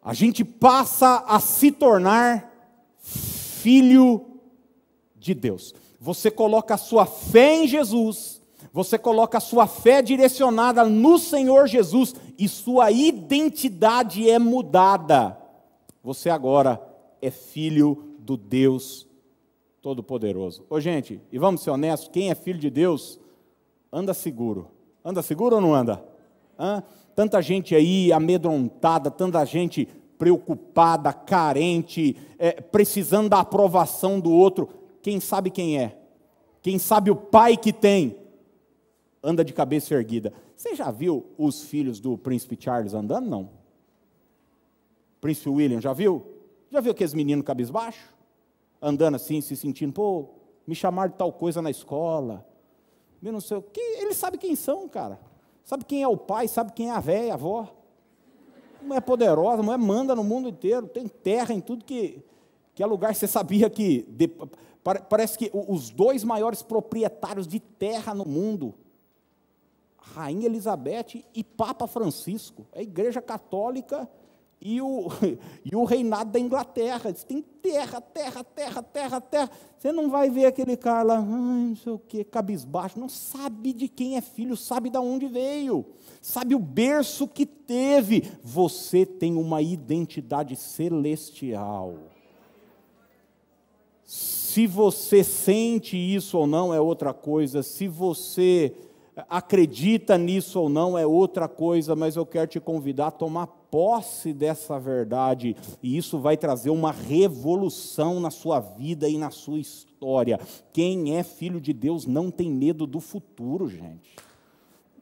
A 0.03 0.13
gente 0.13 0.43
passa 0.43 1.23
a 1.27 1.39
se 1.39 1.71
tornar 1.71 2.51
filho 2.97 4.25
de 5.15 5.33
Deus. 5.33 5.73
Você 5.99 6.31
coloca 6.31 6.73
a 6.73 6.77
sua 6.77 7.05
fé 7.05 7.63
em 7.63 7.67
Jesus, 7.67 8.38
você 8.71 8.97
coloca 8.97 9.37
a 9.37 9.41
sua 9.41 9.67
fé 9.67 10.01
direcionada 10.01 10.83
no 10.83 11.17
Senhor 11.17 11.67
Jesus 11.67 12.13
e 12.37 12.47
sua 12.47 12.91
identidade 12.91 14.29
é 14.29 14.37
mudada. 14.37 15.37
Você 16.03 16.29
agora 16.29 16.81
é 17.21 17.31
filho 17.31 18.15
do 18.19 18.37
Deus 18.37 19.07
Todo-Poderoso. 19.81 20.65
Ô, 20.69 20.79
gente, 20.79 21.19
e 21.31 21.39
vamos 21.39 21.61
ser 21.61 21.71
honestos: 21.71 22.09
quem 22.11 22.29
é 22.29 22.35
filho 22.35 22.59
de 22.59 22.69
Deus 22.69 23.19
anda 23.91 24.13
seguro. 24.13 24.67
Anda 25.03 25.21
seguro 25.21 25.55
ou 25.55 25.61
não 25.61 25.73
anda? 25.73 26.03
Hã? 26.57 26.83
Tanta 27.15 27.41
gente 27.41 27.75
aí 27.75 28.13
amedrontada, 28.13 29.09
tanta 29.09 29.43
gente 29.45 29.87
preocupada, 30.17 31.11
carente, 31.11 32.15
é, 32.37 32.51
precisando 32.51 33.29
da 33.29 33.39
aprovação 33.39 34.19
do 34.19 34.31
outro. 34.31 34.69
Quem 35.01 35.19
sabe 35.19 35.49
quem 35.49 35.79
é? 35.79 35.97
Quem 36.61 36.77
sabe 36.77 37.09
o 37.09 37.15
pai 37.15 37.57
que 37.57 37.71
tem? 37.71 38.17
Anda 39.21 39.43
de 39.43 39.53
cabeça 39.53 39.93
erguida. 39.93 40.33
Você 40.55 40.75
já 40.75 40.89
viu 40.91 41.25
os 41.37 41.63
filhos 41.63 41.99
do 41.99 42.17
príncipe 42.17 42.57
Charles 42.59 42.93
andando? 42.93 43.29
Não. 43.29 43.49
Príncipe 45.19 45.49
William, 45.49 45.81
já 45.81 45.91
viu? 45.91 46.25
Já 46.71 46.79
viu 46.79 46.91
aqueles 46.91 47.13
meninos 47.13 47.45
cabisbaixo? 47.45 48.13
Andando 48.81 49.15
assim, 49.15 49.41
se 49.41 49.55
sentindo, 49.55 49.91
pô, 49.91 50.29
me 50.65 50.73
chamaram 50.73 51.11
de 51.11 51.17
tal 51.17 51.33
coisa 51.33 51.61
na 51.61 51.69
escola, 51.69 52.45
meu 53.21 53.33
não 53.33 53.41
sei 53.41 53.57
o 53.57 53.61
que, 53.61 53.81
ele 53.81 54.13
sabe 54.13 54.37
quem 54.37 54.55
são, 54.55 54.87
cara. 54.87 55.19
Sabe 55.63 55.83
quem 55.83 56.01
é 56.01 56.07
o 56.07 56.17
pai, 56.17 56.47
sabe 56.47 56.71
quem 56.71 56.89
é 56.89 56.91
a 56.91 56.99
velha, 56.99 57.31
a 57.31 57.35
avó. 57.35 57.75
Mulher 58.81 59.01
poderosa, 59.01 59.61
mulher 59.61 59.77
manda 59.77 60.15
no 60.15 60.23
mundo 60.23 60.47
inteiro, 60.47 60.87
tem 60.87 61.07
terra 61.07 61.53
em 61.53 61.59
tudo 61.59 61.83
que, 61.83 62.23
que 62.73 62.81
é 62.81 62.85
lugar. 62.85 63.13
Você 63.13 63.27
sabia 63.27 63.69
que 63.69 64.05
de, 64.09 64.31
parece 65.09 65.37
que 65.37 65.51
os 65.53 65.89
dois 65.89 66.23
maiores 66.23 66.61
proprietários 66.61 67.45
de 67.45 67.59
terra 67.59 68.13
no 68.13 68.25
mundo, 68.25 68.73
Rainha 70.01 70.45
Elizabeth 70.45 71.23
e 71.33 71.43
Papa 71.43 71.87
Francisco, 71.87 72.65
a 72.73 72.81
Igreja 72.81 73.21
Católica 73.21 74.09
e 74.61 74.81
o, 74.81 75.07
e 75.63 75.75
o 75.75 75.83
reinado 75.83 76.31
da 76.31 76.39
Inglaterra. 76.39 77.13
Tem 77.13 77.41
terra, 77.41 78.01
terra, 78.01 78.43
terra, 78.43 78.83
terra, 78.83 79.21
terra. 79.21 79.51
Você 79.77 79.91
não 79.91 80.09
vai 80.09 80.29
ver 80.29 80.45
aquele 80.45 80.75
cara 80.75 81.03
lá, 81.03 81.21
não 81.21 81.75
sei 81.75 81.93
o 81.93 81.99
que, 81.99 82.23
cabisbaixo. 82.23 82.99
Não 82.99 83.09
sabe 83.09 83.73
de 83.73 83.87
quem 83.87 84.17
é 84.17 84.21
filho, 84.21 84.57
sabe 84.57 84.89
de 84.89 84.97
onde 84.97 85.27
veio, 85.27 85.85
sabe 86.21 86.55
o 86.55 86.59
berço 86.59 87.27
que 87.27 87.45
teve. 87.45 88.29
Você 88.43 89.05
tem 89.05 89.35
uma 89.35 89.61
identidade 89.61 90.55
celestial. 90.55 91.95
Se 94.03 94.65
você 94.65 95.23
sente 95.23 95.95
isso 95.95 96.35
ou 96.35 96.47
não 96.47 96.73
é 96.73 96.81
outra 96.81 97.13
coisa, 97.13 97.61
se 97.61 97.87
você 97.87 98.75
acredita 99.27 100.17
nisso 100.17 100.59
ou 100.59 100.69
não 100.69 100.97
é 100.97 101.05
outra 101.05 101.47
coisa, 101.47 101.95
mas 101.95 102.15
eu 102.15 102.25
quero 102.25 102.47
te 102.47 102.59
convidar 102.59 103.07
a 103.07 103.11
tomar 103.11 103.47
posse 103.47 104.33
dessa 104.33 104.79
verdade, 104.79 105.55
e 105.81 105.97
isso 105.97 106.17
vai 106.19 106.35
trazer 106.35 106.69
uma 106.69 106.91
revolução 106.91 108.19
na 108.19 108.31
sua 108.31 108.59
vida 108.59 109.07
e 109.07 109.17
na 109.17 109.29
sua 109.29 109.59
história. 109.59 110.39
Quem 110.73 111.17
é 111.17 111.23
filho 111.23 111.61
de 111.61 111.73
Deus 111.73 112.05
não 112.05 112.31
tem 112.31 112.51
medo 112.51 112.87
do 112.87 112.99
futuro, 112.99 113.67
gente. 113.67 114.15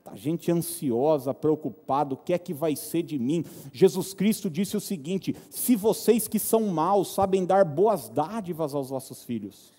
A 0.06 0.16
gente 0.16 0.50
ansiosa, 0.52 1.34
preocupada, 1.34 2.14
o 2.14 2.18
que 2.18 2.34
é 2.34 2.38
que 2.38 2.54
vai 2.54 2.78
ser 2.78 3.04
de 3.04 3.20
mim? 3.20 3.44
Jesus 3.74 4.14
Cristo 4.14 4.50
disse 4.50 4.78
o 4.78 4.82
seguinte: 4.82 5.36
se 5.50 5.76
vocês 5.76 6.30
que 6.30 6.40
são 6.40 6.68
maus 6.68 7.14
sabem 7.14 7.46
dar 7.46 7.66
boas 7.66 8.08
dádivas 8.08 8.74
aos 8.74 8.90
vossos 8.90 9.24
filhos, 9.24 9.74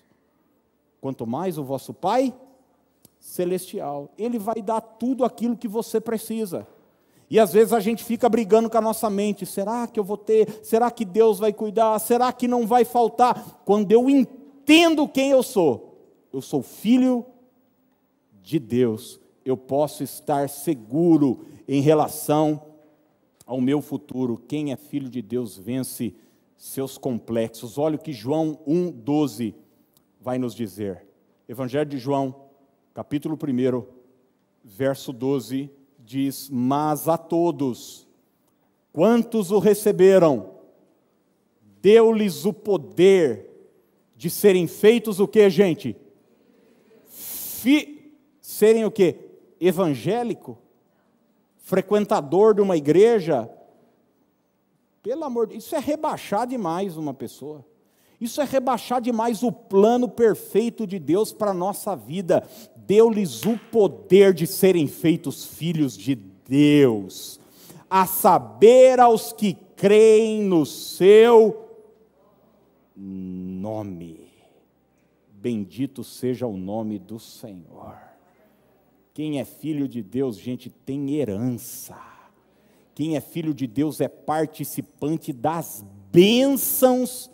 quanto 1.01 1.25
mais 1.25 1.57
o 1.57 1.63
vosso 1.63 1.95
Pai 1.95 2.31
celestial, 3.19 4.09
Ele 4.17 4.39
vai 4.39 4.61
dar 4.61 4.81
tudo 4.81 5.25
aquilo 5.25 5.57
que 5.57 5.67
você 5.67 5.99
precisa. 5.99 6.65
E 7.29 7.39
às 7.39 7.53
vezes 7.53 7.73
a 7.73 7.79
gente 7.79 8.03
fica 8.03 8.27
brigando 8.27 8.69
com 8.69 8.77
a 8.77 8.81
nossa 8.81 9.09
mente: 9.09 9.45
será 9.45 9.85
que 9.87 9.99
eu 9.99 10.03
vou 10.03 10.17
ter? 10.17 10.63
Será 10.63 10.89
que 10.89 11.05
Deus 11.05 11.37
vai 11.37 11.53
cuidar? 11.53 11.99
Será 11.99 12.33
que 12.33 12.47
não 12.47 12.65
vai 12.65 12.83
faltar? 12.83 13.61
Quando 13.65 13.91
eu 13.91 14.09
entendo 14.09 15.07
quem 15.07 15.29
eu 15.29 15.43
sou, 15.43 15.99
eu 16.33 16.41
sou 16.41 16.63
filho 16.63 17.25
de 18.41 18.57
Deus, 18.57 19.19
eu 19.45 19.55
posso 19.55 20.03
estar 20.03 20.49
seguro 20.49 21.45
em 21.67 21.81
relação 21.81 22.63
ao 23.45 23.61
meu 23.61 23.81
futuro. 23.81 24.41
Quem 24.47 24.71
é 24.71 24.75
filho 24.75 25.09
de 25.09 25.21
Deus 25.21 25.57
vence 25.57 26.15
seus 26.57 26.97
complexos. 26.97 27.77
Olha 27.77 27.95
o 27.95 27.99
que 27.99 28.11
João 28.11 28.59
1,12 28.67 29.53
vai 30.19 30.37
nos 30.37 30.53
dizer. 30.53 31.05
Evangelho 31.47 31.89
de 31.89 31.97
João, 31.97 32.48
capítulo 32.99 33.39
1, 33.41 33.85
verso 34.61 35.13
12, 35.13 35.71
diz: 35.97 36.49
Mas 36.49 37.07
a 37.07 37.17
todos, 37.17 38.05
quantos 38.91 39.51
o 39.51 39.59
receberam, 39.59 40.55
deu-lhes 41.81 42.43
o 42.43 42.51
poder 42.51 43.49
de 44.17 44.29
serem 44.29 44.67
feitos 44.67 45.21
o 45.21 45.27
que, 45.29 45.49
gente? 45.49 45.95
Fi, 47.07 48.19
serem 48.41 48.83
o 48.83 48.91
que? 48.91 49.15
Evangélico? 49.61 50.57
Frequentador 51.55 52.53
de 52.53 52.59
uma 52.59 52.75
igreja? 52.75 53.49
Pelo 55.01 55.23
amor 55.23 55.47
de 55.47 55.53
Deus, 55.53 55.63
isso 55.63 55.75
é 55.77 55.79
rebaixar 55.79 56.45
demais 56.45 56.97
uma 56.97 57.13
pessoa. 57.13 57.65
Isso 58.19 58.41
é 58.41 58.43
rebaixar 58.43 58.99
demais 58.99 59.43
o 59.43 59.51
plano 59.51 60.09
perfeito 60.09 60.85
de 60.85 60.99
Deus 60.99 61.31
para 61.31 61.51
a 61.51 61.53
nossa 61.53 61.95
vida. 61.95 62.43
Deu-lhes 62.75 63.45
o 63.45 63.57
poder 63.71 64.33
de 64.33 64.45
serem 64.45 64.87
feitos 64.87 65.45
filhos 65.45 65.97
de 65.97 66.15
Deus, 66.15 67.39
a 67.89 68.05
saber 68.05 68.99
aos 68.99 69.31
que 69.31 69.55
creem 69.75 70.43
no 70.43 70.65
seu 70.65 71.69
nome. 72.95 74.27
Bendito 75.31 76.03
seja 76.03 76.45
o 76.45 76.57
nome 76.57 76.99
do 76.99 77.17
Senhor. 77.19 77.95
Quem 79.13 79.39
é 79.39 79.45
filho 79.45 79.87
de 79.87 80.01
Deus, 80.01 80.37
gente, 80.37 80.69
tem 80.69 81.15
herança. 81.15 81.97
Quem 82.93 83.15
é 83.15 83.21
filho 83.21 83.53
de 83.53 83.65
Deus 83.65 84.01
é 84.01 84.09
participante 84.09 85.31
das 85.31 85.85
bênçãos 86.11 87.31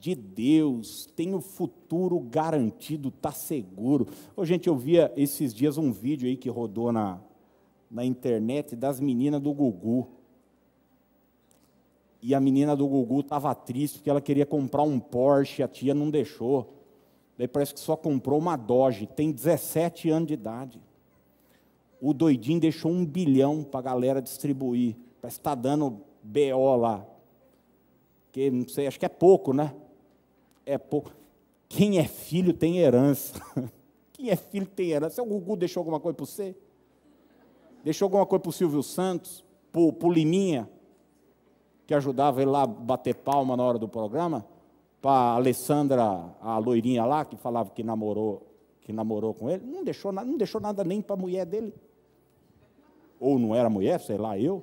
de 0.00 0.14
Deus, 0.14 1.06
tem 1.16 1.34
o 1.34 1.40
futuro 1.40 2.20
garantido, 2.20 3.08
está 3.08 3.32
seguro. 3.32 4.06
Ô, 4.36 4.44
gente, 4.44 4.68
eu 4.68 4.76
via 4.76 5.12
esses 5.16 5.52
dias 5.52 5.76
um 5.76 5.90
vídeo 5.90 6.28
aí 6.28 6.36
que 6.36 6.48
rodou 6.48 6.92
na, 6.92 7.20
na 7.90 8.04
internet 8.04 8.76
das 8.76 9.00
meninas 9.00 9.40
do 9.40 9.52
Gugu. 9.52 10.08
E 12.22 12.34
a 12.34 12.40
menina 12.40 12.76
do 12.76 12.86
Gugu 12.86 13.20
estava 13.20 13.54
triste 13.54 13.98
porque 13.98 14.10
ela 14.10 14.20
queria 14.20 14.46
comprar 14.46 14.82
um 14.82 15.00
Porsche, 15.00 15.62
a 15.62 15.68
tia 15.68 15.94
não 15.94 16.10
deixou. 16.10 16.74
Daí 17.36 17.46
parece 17.46 17.74
que 17.74 17.80
só 17.80 17.96
comprou 17.96 18.38
uma 18.38 18.56
Dodge, 18.56 19.06
tem 19.06 19.30
17 19.30 20.10
anos 20.10 20.28
de 20.28 20.34
idade. 20.34 20.80
O 22.00 22.12
doidinho 22.12 22.60
deixou 22.60 22.90
um 22.90 23.04
bilhão 23.04 23.64
para 23.64 23.80
a 23.80 23.82
galera 23.82 24.22
distribuir. 24.22 24.96
Parece 25.20 25.38
que 25.38 25.40
está 25.40 25.54
dando 25.54 26.00
BO 26.22 26.76
lá. 26.76 27.04
Que 28.32 28.50
não 28.50 28.68
sei, 28.68 28.86
acho 28.86 28.98
que 28.98 29.06
é 29.06 29.08
pouco, 29.08 29.52
né? 29.52 29.74
É 30.68 30.76
pouco. 30.76 31.10
Quem 31.68 31.98
é 31.98 32.04
filho 32.04 32.52
tem 32.52 32.78
herança. 32.78 33.40
Quem 34.12 34.30
é 34.30 34.36
filho 34.36 34.66
tem 34.66 34.90
herança. 34.90 35.22
O 35.22 35.26
Gugu 35.26 35.56
deixou 35.56 35.80
alguma 35.80 36.00
coisa 36.00 36.16
para 36.16 36.26
você? 36.26 36.56
Deixou 37.84 38.06
alguma 38.06 38.26
coisa 38.26 38.40
para 38.40 38.50
o 38.50 38.52
Silvio 38.52 38.82
Santos? 38.82 39.44
Para 39.72 39.80
o 39.80 40.12
Liminha? 40.12 40.68
que 41.88 41.94
ajudava 41.94 42.42
ele 42.42 42.50
lá 42.50 42.64
a 42.64 42.66
bater 42.66 43.14
palma 43.14 43.56
na 43.56 43.62
hora 43.62 43.78
do 43.78 43.88
programa, 43.88 44.44
para 45.00 45.10
a 45.10 45.34
Alessandra, 45.36 46.36
a 46.38 46.58
loirinha 46.58 47.02
lá, 47.06 47.24
que 47.24 47.34
falava 47.34 47.70
que 47.70 47.82
namorou, 47.82 48.46
que 48.82 48.92
namorou 48.92 49.32
com 49.32 49.48
ele, 49.48 49.64
não 49.64 49.82
deixou, 49.82 50.12
não 50.12 50.36
deixou 50.36 50.60
nada 50.60 50.84
nem 50.84 51.00
para 51.00 51.14
a 51.14 51.18
mulher 51.18 51.46
dele. 51.46 51.72
Ou 53.18 53.38
não 53.38 53.54
era 53.54 53.70
mulher, 53.70 53.98
sei 54.00 54.18
lá, 54.18 54.38
eu. 54.38 54.62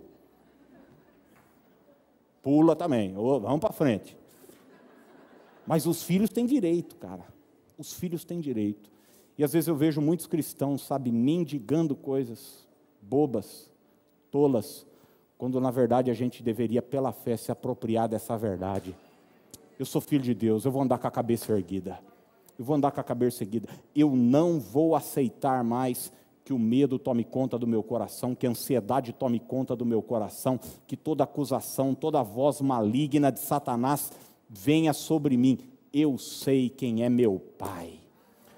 Pula 2.44 2.76
também, 2.76 3.12
vamos 3.16 3.60
para 3.60 3.74
frente. 3.74 4.16
Mas 5.66 5.86
os 5.86 6.04
filhos 6.04 6.30
têm 6.30 6.46
direito, 6.46 6.96
cara. 6.96 7.26
Os 7.78 7.94
filhos 7.94 8.24
têm 8.24 8.40
direito. 8.40 8.90
E 9.38 9.44
às 9.44 9.54
vezes 9.54 9.68
eu 9.68 9.76
vejo 9.76 10.00
muitos 10.00 10.28
cristãos, 10.28 10.82
sabe, 10.82 11.12
mendigando 11.12 11.96
coisas 11.96 12.66
bobas, 13.02 13.70
tolas, 14.32 14.86
quando 15.38 15.60
na 15.60 15.72
verdade 15.72 16.10
a 16.10 16.14
gente 16.14 16.42
deveria, 16.42 16.82
pela 16.82 17.12
fé, 17.12 17.36
se 17.36 17.52
apropriar 17.52 18.08
dessa 18.08 18.38
verdade. 18.38 18.96
Eu 19.78 19.86
sou 19.86 20.00
filho 20.00 20.24
de 20.24 20.34
Deus, 20.34 20.64
eu 20.64 20.72
vou 20.72 20.82
andar 20.82 20.98
com 20.98 21.08
a 21.08 21.12
cabeça 21.12 21.52
erguida. 21.52 22.00
Eu 22.58 22.64
vou 22.64 22.76
andar 22.78 22.92
com 22.92 23.02
a 23.02 23.04
cabeça 23.04 23.44
erguida. 23.44 23.68
Eu 23.94 24.16
não 24.16 24.60
vou 24.60 24.96
aceitar 24.96 25.62
mais 25.64 26.12
que 26.46 26.54
o 26.54 26.60
medo 26.60 26.98
tome 26.98 27.26
conta 27.26 27.58
do 27.58 27.68
meu 27.68 27.84
coração, 27.84 28.36
que 28.36 28.48
a 28.48 28.50
ansiedade 28.52 29.12
tome 29.12 29.40
conta 29.40 29.76
do 29.76 29.86
meu 29.86 30.02
coração, 30.02 30.60
que 30.88 30.96
toda 30.96 31.24
acusação, 31.24 31.94
toda 31.94 32.22
voz 32.24 32.62
maligna 32.62 33.32
de 33.32 33.40
Satanás 33.40 34.12
venha 34.50 34.94
sobre 34.94 35.38
mim. 35.38 35.60
Eu 35.94 36.18
sei 36.18 36.70
quem 36.70 37.04
é 37.04 37.10
meu 37.10 37.40
Pai. 37.58 38.00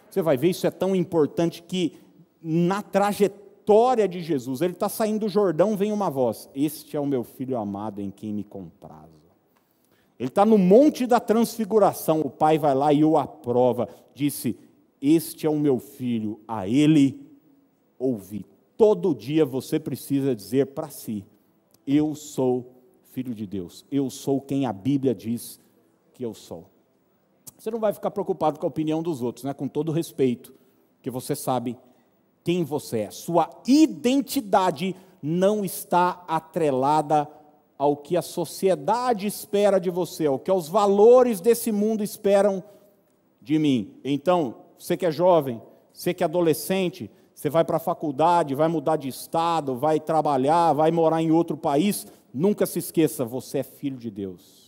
Você 0.10 0.21
vai 0.21 0.38
ver, 0.38 0.50
isso 0.50 0.65
é 0.65 0.71
tão 0.71 0.95
importante 0.95 1.62
que 1.62 1.93
na 2.41 2.82
trajetória 2.82 4.08
de 4.08 4.21
Jesus. 4.21 4.62
Ele 4.62 4.73
está 4.73 4.88
saindo 4.88 5.21
do 5.21 5.30
Jordão, 5.30 5.76
vem 5.76 5.91
uma 5.91 6.10
voz: 6.10 6.50
Este 6.56 6.95
é 6.95 7.00
o 7.00 7.06
meu 7.06 7.23
filho 7.23 7.58
amado 7.58 8.02
em 8.02 8.10
quem 8.10 8.34
me 8.34 8.43
comprazo. 8.43 9.17
Ele 10.19 10.30
está 10.30 10.45
no 10.45 10.58
Monte 10.58 11.06
da 11.06 11.19
Transfiguração, 11.19 12.21
o 12.21 12.30
pai 12.30 12.58
vai 12.58 12.73
lá 12.73 12.91
e 12.91 13.04
o 13.04 13.17
aprova. 13.17 13.88
Disse: 14.15 14.58
Este 15.02 15.45
é 15.45 15.50
o 15.50 15.60
meu 15.60 15.80
filho, 15.80 16.39
a 16.47 16.67
ele 16.67 17.21
ouvi. 18.00 18.45
Todo 18.76 19.13
dia 19.13 19.45
você 19.45 19.80
precisa 19.80 20.36
dizer 20.36 20.67
para 20.67 20.89
si: 20.89 21.26
Eu 21.86 22.15
sou 22.15 22.73
filho 23.12 23.34
de 23.36 23.45
Deus, 23.45 23.86
eu 23.91 24.10
sou 24.10 24.39
quem 24.39 24.65
a 24.65 24.73
Bíblia 24.73 25.13
diz 25.13 25.60
que 26.18 26.26
eu 26.26 26.34
sou. 26.34 26.66
Você 27.60 27.70
não 27.70 27.80
vai 27.80 27.94
ficar 27.94 28.10
preocupado 28.10 28.60
com 28.60 28.66
a 28.66 28.70
opinião 28.70 29.04
dos 29.04 29.22
outros, 29.22 29.46
né? 29.46 29.54
com 29.54 29.68
todo 29.68 29.92
respeito, 29.92 30.52
que 31.00 31.12
você 31.12 31.36
sabe 31.36 31.78
quem 32.44 32.64
você 32.64 33.02
é. 33.02 33.12
Sua 33.12 33.48
identidade 33.68 34.96
não 35.22 35.64
está 35.64 36.24
atrelada 36.28 37.30
ao 37.78 37.96
que 37.96 38.18
a 38.18 38.24
sociedade 38.24 39.28
espera 39.28 39.80
de 39.80 39.92
você, 39.92 40.26
ao 40.26 40.40
que 40.40 40.52
os 40.52 40.68
valores 40.68 41.40
desse 41.40 41.72
mundo 41.72 42.04
esperam 42.04 42.64
de 43.40 43.60
mim. 43.60 43.94
Então, 44.04 44.56
você 44.78 44.98
que 44.98 45.06
é 45.06 45.12
jovem, 45.12 45.62
você 45.94 46.16
que 46.16 46.24
é 46.24 46.26
adolescente, 46.26 47.12
você 47.36 47.48
vai 47.48 47.64
para 47.64 47.78
a 47.78 47.80
faculdade, 47.80 48.56
vai 48.56 48.68
mudar 48.68 48.96
de 48.96 49.08
estado, 49.08 49.76
vai 49.76 50.00
trabalhar, 50.00 50.74
vai 50.74 50.90
morar 50.90 51.22
em 51.22 51.30
outro 51.30 51.56
país, 51.56 52.08
nunca 52.34 52.66
se 52.66 52.80
esqueça, 52.80 53.24
você 53.24 53.60
é 53.60 53.64
filho 53.64 53.98
de 53.98 54.10
Deus. 54.10 54.67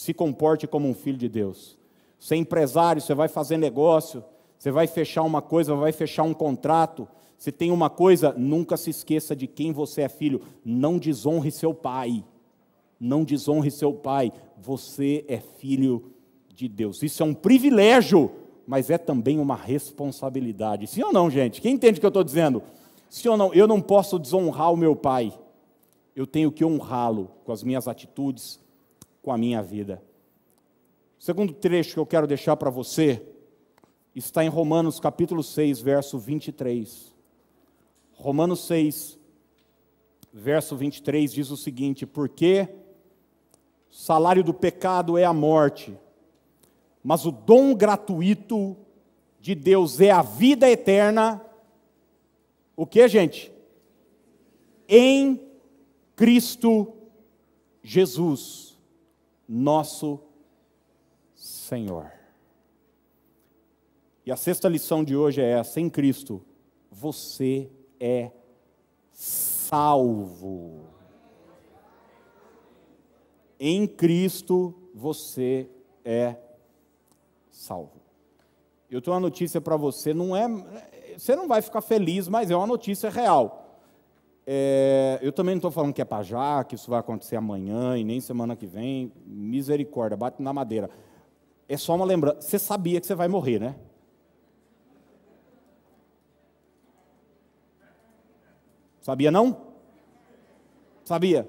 Se 0.00 0.14
comporte 0.14 0.66
como 0.66 0.88
um 0.88 0.94
filho 0.94 1.18
de 1.18 1.28
Deus. 1.28 1.76
Você 2.18 2.34
é 2.34 2.38
empresário, 2.38 3.02
você 3.02 3.12
vai 3.12 3.28
fazer 3.28 3.58
negócio, 3.58 4.24
você 4.58 4.70
vai 4.70 4.86
fechar 4.86 5.22
uma 5.22 5.42
coisa, 5.42 5.74
vai 5.74 5.92
fechar 5.92 6.22
um 6.22 6.32
contrato. 6.32 7.06
Se 7.36 7.52
tem 7.52 7.70
uma 7.70 7.90
coisa, 7.90 8.32
nunca 8.32 8.78
se 8.78 8.88
esqueça 8.88 9.36
de 9.36 9.46
quem 9.46 9.72
você 9.72 10.00
é 10.00 10.08
filho. 10.08 10.40
Não 10.64 10.96
desonre 10.96 11.50
seu 11.50 11.74
pai. 11.74 12.24
Não 12.98 13.24
desonre 13.24 13.70
seu 13.70 13.92
pai. 13.92 14.32
Você 14.56 15.22
é 15.28 15.36
filho 15.36 16.10
de 16.48 16.66
Deus. 16.66 17.02
Isso 17.02 17.22
é 17.22 17.26
um 17.26 17.34
privilégio, 17.34 18.30
mas 18.66 18.88
é 18.88 18.96
também 18.96 19.38
uma 19.38 19.54
responsabilidade. 19.54 20.86
Sim 20.86 21.02
ou 21.02 21.12
não, 21.12 21.28
gente? 21.28 21.60
Quem 21.60 21.74
entende 21.74 21.98
o 21.98 22.00
que 22.00 22.06
eu 22.06 22.08
estou 22.08 22.24
dizendo? 22.24 22.62
Sim 23.10 23.28
ou 23.28 23.36
não? 23.36 23.52
Eu 23.52 23.68
não 23.68 23.82
posso 23.82 24.18
desonrar 24.18 24.72
o 24.72 24.78
meu 24.78 24.96
pai. 24.96 25.30
Eu 26.16 26.26
tenho 26.26 26.50
que 26.50 26.64
honrá-lo 26.64 27.30
com 27.44 27.52
as 27.52 27.62
minhas 27.62 27.86
atitudes, 27.86 28.58
com 29.22 29.32
a 29.32 29.38
minha 29.38 29.62
vida. 29.62 30.02
O 31.18 31.22
segundo 31.22 31.52
trecho 31.52 31.94
que 31.94 32.00
eu 32.00 32.06
quero 32.06 32.26
deixar 32.26 32.56
para 32.56 32.70
você 32.70 33.22
está 34.14 34.44
em 34.44 34.48
Romanos 34.48 34.98
capítulo 34.98 35.42
6, 35.42 35.80
verso 35.80 36.18
23. 36.18 37.14
Romanos 38.14 38.66
6, 38.66 39.18
verso 40.32 40.76
23 40.76 41.32
diz 41.32 41.50
o 41.50 41.56
seguinte: 41.56 42.06
Porque 42.06 42.68
o 43.90 43.94
salário 43.94 44.42
do 44.42 44.54
pecado 44.54 45.18
é 45.18 45.24
a 45.24 45.32
morte, 45.32 45.96
mas 47.02 47.26
o 47.26 47.30
dom 47.30 47.74
gratuito 47.74 48.76
de 49.40 49.54
Deus 49.54 50.00
é 50.00 50.10
a 50.10 50.22
vida 50.22 50.68
eterna. 50.70 51.44
O 52.76 52.86
que, 52.86 53.06
gente? 53.08 53.52
Em 54.88 55.40
Cristo 56.16 56.92
Jesus, 57.82 58.69
nosso 59.52 60.20
Senhor. 61.34 62.12
E 64.24 64.30
a 64.30 64.36
sexta 64.36 64.68
lição 64.68 65.02
de 65.02 65.16
hoje 65.16 65.40
é 65.40 65.50
essa: 65.50 65.80
em 65.80 65.90
Cristo, 65.90 66.40
você 66.88 67.68
é 67.98 68.30
salvo. 69.10 70.84
Em 73.58 73.88
Cristo, 73.88 74.72
você 74.94 75.68
é 76.04 76.36
salvo. 77.50 78.00
Eu 78.88 79.02
tenho 79.02 79.14
uma 79.14 79.20
notícia 79.20 79.60
para 79.60 79.76
você, 79.76 80.14
não 80.14 80.34
é, 80.34 80.46
você 81.18 81.34
não 81.34 81.48
vai 81.48 81.60
ficar 81.60 81.80
feliz, 81.80 82.28
mas 82.28 82.50
é 82.50 82.56
uma 82.56 82.66
notícia 82.66 83.10
real. 83.10 83.69
É, 84.52 85.20
eu 85.22 85.30
também 85.30 85.54
não 85.54 85.58
estou 85.58 85.70
falando 85.70 85.92
que 85.92 86.02
é 86.02 86.04
para 86.04 86.24
já, 86.24 86.64
que 86.64 86.74
isso 86.74 86.90
vai 86.90 86.98
acontecer 86.98 87.36
amanhã 87.36 87.96
e 87.96 88.02
nem 88.02 88.20
semana 88.20 88.56
que 88.56 88.66
vem. 88.66 89.12
Misericórdia, 89.24 90.16
bate 90.16 90.42
na 90.42 90.52
madeira. 90.52 90.90
É 91.68 91.76
só 91.76 91.94
uma 91.94 92.04
lembrança. 92.04 92.40
Você 92.40 92.58
sabia 92.58 93.00
que 93.00 93.06
você 93.06 93.14
vai 93.14 93.28
morrer, 93.28 93.60
né? 93.60 93.76
Sabia 99.00 99.30
não? 99.30 99.56
Sabia? 101.04 101.48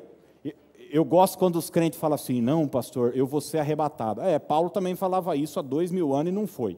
Eu 0.92 1.04
gosto 1.04 1.40
quando 1.40 1.56
os 1.56 1.72
crentes 1.72 2.00
falam 2.00 2.14
assim, 2.14 2.40
não, 2.40 2.68
pastor, 2.68 3.18
eu 3.18 3.26
vou 3.26 3.42
ser 3.42 3.58
arrebatado. 3.58 4.22
É, 4.22 4.38
Paulo 4.38 4.70
também 4.70 4.94
falava 4.94 5.36
isso 5.36 5.58
há 5.58 5.64
dois 5.64 5.90
mil 5.90 6.14
anos 6.14 6.32
e 6.32 6.36
não 6.36 6.46
foi. 6.46 6.78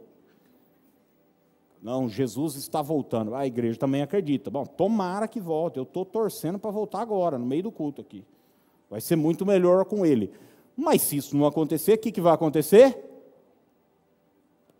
Não, 1.83 2.07
Jesus 2.07 2.55
está 2.55 2.81
voltando. 2.81 3.35
A 3.35 3.45
igreja 3.45 3.77
também 3.77 4.01
acredita. 4.01 4.49
Bom, 4.49 4.65
tomara 4.65 5.27
que 5.27 5.41
volte. 5.41 5.75
Eu 5.75 5.83
estou 5.83 6.05
torcendo 6.05 6.57
para 6.57 6.71
voltar 6.71 7.01
agora, 7.01 7.37
no 7.37 7.45
meio 7.45 7.63
do 7.63 7.71
culto 7.73 7.99
aqui. 7.99 8.23
Vai 8.89 9.01
ser 9.01 9.17
muito 9.17 9.45
melhor 9.45 9.83
com 9.83 10.05
ele. 10.05 10.31
Mas 10.77 11.01
se 11.01 11.17
isso 11.17 11.35
não 11.35 11.45
acontecer, 11.45 11.95
o 11.95 11.97
que, 11.97 12.09
que 12.09 12.21
vai 12.21 12.33
acontecer? 12.33 12.97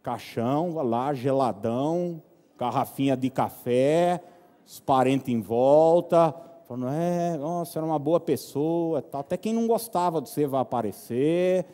Caixão, 0.01 0.75
lá, 0.75 1.13
geladão, 1.13 2.23
garrafinha 2.57 3.17
de 3.17 3.29
café, 3.29 4.23
os 4.65 4.79
parentes 4.79 5.27
em 5.27 5.41
volta, 5.41 6.33
falando, 6.65 6.87
é, 6.87 7.37
nossa, 7.37 7.79
era 7.79 7.85
uma 7.85 7.99
boa 7.99 8.19
pessoa, 8.19 9.01
tal. 9.01 9.21
até 9.21 9.35
quem 9.35 9.51
não 9.51 9.67
gostava 9.67 10.21
de 10.21 10.29
você 10.29 10.47
vai 10.47 10.61
aparecer, 10.61 11.65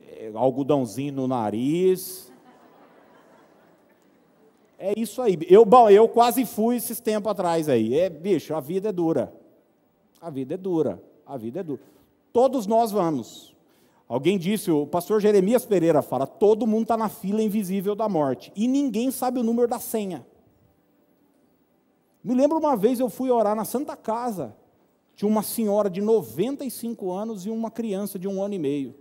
é, 0.00 0.30
algodãozinho 0.32 1.12
no 1.12 1.26
nariz. 1.26 2.32
É 4.78 4.92
isso 4.98 5.22
aí. 5.22 5.38
Eu, 5.48 5.64
bom, 5.64 5.88
eu 5.88 6.08
quase 6.08 6.44
fui 6.44 6.76
esses 6.76 7.00
tempos 7.00 7.30
atrás 7.30 7.68
aí. 7.68 7.98
É, 7.98 8.10
bicho, 8.10 8.54
a 8.54 8.60
vida 8.60 8.90
é 8.90 8.92
dura. 8.92 9.32
A 10.20 10.30
vida 10.30 10.54
é 10.54 10.56
dura. 10.56 11.02
A 11.24 11.36
vida 11.36 11.60
é 11.60 11.62
dura. 11.62 11.80
Todos 12.32 12.66
nós 12.66 12.92
vamos. 12.92 13.54
Alguém 14.08 14.38
disse, 14.38 14.70
o 14.70 14.86
pastor 14.86 15.20
Jeremias 15.20 15.64
Pereira 15.64 16.02
fala: 16.02 16.26
todo 16.26 16.66
mundo 16.66 16.82
está 16.82 16.96
na 16.96 17.08
fila 17.08 17.42
invisível 17.42 17.94
da 17.94 18.08
morte. 18.08 18.52
E 18.54 18.68
ninguém 18.68 19.10
sabe 19.10 19.40
o 19.40 19.42
número 19.42 19.66
da 19.66 19.78
senha. 19.78 20.24
Me 22.22 22.34
lembro 22.34 22.58
uma 22.58 22.76
vez 22.76 23.00
eu 23.00 23.08
fui 23.08 23.30
orar 23.30 23.54
na 23.54 23.64
Santa 23.64 23.96
Casa. 23.96 24.54
Tinha 25.14 25.28
uma 25.28 25.42
senhora 25.42 25.88
de 25.88 26.02
95 26.02 27.10
anos 27.10 27.46
e 27.46 27.50
uma 27.50 27.70
criança 27.70 28.18
de 28.18 28.28
um 28.28 28.42
ano 28.42 28.54
e 28.54 28.58
meio. 28.58 28.94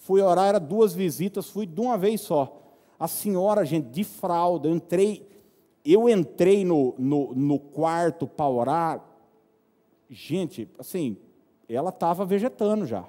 Fui 0.00 0.20
orar, 0.20 0.48
era 0.48 0.60
duas 0.60 0.92
visitas, 0.92 1.48
fui 1.48 1.64
de 1.64 1.80
uma 1.80 1.96
vez 1.96 2.20
só. 2.20 2.63
A 3.04 3.06
senhora, 3.06 3.66
gente, 3.66 3.90
de 3.90 4.02
fralda, 4.02 4.66
eu 4.66 4.74
entrei, 4.74 5.28
eu 5.84 6.08
entrei 6.08 6.64
no, 6.64 6.94
no, 6.96 7.34
no 7.34 7.58
quarto 7.58 8.26
para 8.26 8.48
orar, 8.48 9.04
gente, 10.08 10.66
assim, 10.78 11.18
ela 11.68 11.90
estava 11.90 12.24
vegetando 12.24 12.86
já. 12.86 13.06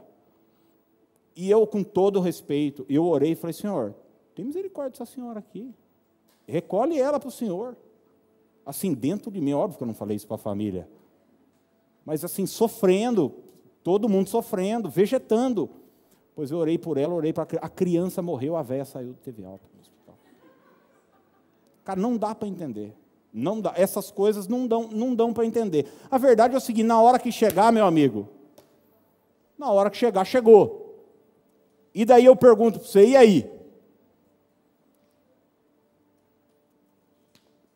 E 1.34 1.50
eu, 1.50 1.66
com 1.66 1.82
todo 1.82 2.20
respeito, 2.20 2.86
eu 2.90 3.06
orei 3.06 3.32
e 3.32 3.36
falei, 3.36 3.54
Senhor, 3.54 3.96
tem 4.36 4.44
misericórdia 4.44 4.92
dessa 5.00 5.06
senhora 5.06 5.40
aqui. 5.40 5.74
Recolhe 6.46 7.00
ela 7.00 7.18
para 7.18 7.30
o 7.30 7.32
Senhor. 7.32 7.78
Assim, 8.66 8.94
dentro 8.94 9.32
de 9.32 9.40
mim, 9.40 9.54
óbvio 9.54 9.78
que 9.78 9.84
eu 9.86 9.88
não 9.88 9.94
falei 9.94 10.18
isso 10.18 10.28
para 10.28 10.36
a 10.36 10.40
família. 10.40 10.90
Mas 12.04 12.26
assim, 12.26 12.46
sofrendo, 12.46 13.34
todo 13.82 14.10
mundo 14.10 14.28
sofrendo, 14.28 14.90
vegetando. 14.90 15.70
Pois 16.36 16.52
eu 16.52 16.58
orei 16.58 16.78
por 16.78 16.98
ela, 16.98 17.14
orei 17.14 17.32
para 17.32 17.48
a 17.62 17.70
criança 17.70 18.22
morreu, 18.22 18.58
a 18.58 18.62
véia 18.62 18.84
saiu, 18.84 19.14
teve 19.24 19.46
alta. 19.46 19.75
Cara, 21.86 22.02
não 22.02 22.18
dá 22.18 22.34
para 22.34 22.48
entender. 22.48 22.94
Não 23.32 23.62
dá. 23.62 23.72
Essas 23.78 24.10
coisas 24.10 24.48
não 24.48 24.68
dão, 24.68 24.88
não 24.88 25.14
dão 25.14 25.32
para 25.32 25.46
entender. 25.46 25.88
A 26.10 26.18
verdade 26.18 26.56
é 26.56 26.58
o 26.58 26.62
seguinte: 26.62 26.88
na 26.88 27.00
hora 27.00 27.20
que 27.20 27.32
chegar, 27.32 27.72
meu 27.72 27.86
amigo, 27.86 28.28
na 29.58 29.70
hora 29.70 29.92
que 29.92 29.98
chegar, 29.98 30.26
chegou. 30.26 30.84
E 31.94 32.04
daí 32.04 32.26
eu 32.26 32.36
pergunto 32.36 32.80
para 32.80 32.88
você: 32.88 33.06
e 33.10 33.16
aí? 33.16 33.52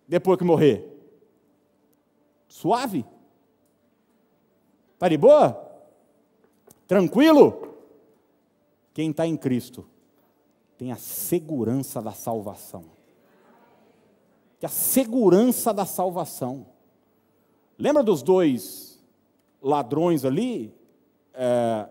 Depois 0.08 0.40
que 0.40 0.44
morrer? 0.44 0.86
Suave? 2.48 3.06
Está 4.96 5.08
de 5.08 5.18
boa? 5.18 5.70
Tranquilo? 6.88 7.76
Quem 8.92 9.12
está 9.12 9.28
em 9.28 9.38
Cristo 9.38 9.88
tem 10.80 10.92
a 10.92 10.96
segurança 10.96 12.02
da 12.02 12.12
salvação 12.12 12.99
que 14.60 14.66
a 14.66 14.70
segurança 14.70 15.74
da 15.74 15.86
salvação. 15.86 16.66
Lembra 17.78 18.04
dos 18.04 18.22
dois 18.22 19.02
ladrões 19.62 20.26
ali 20.26 20.74
é, 21.34 21.88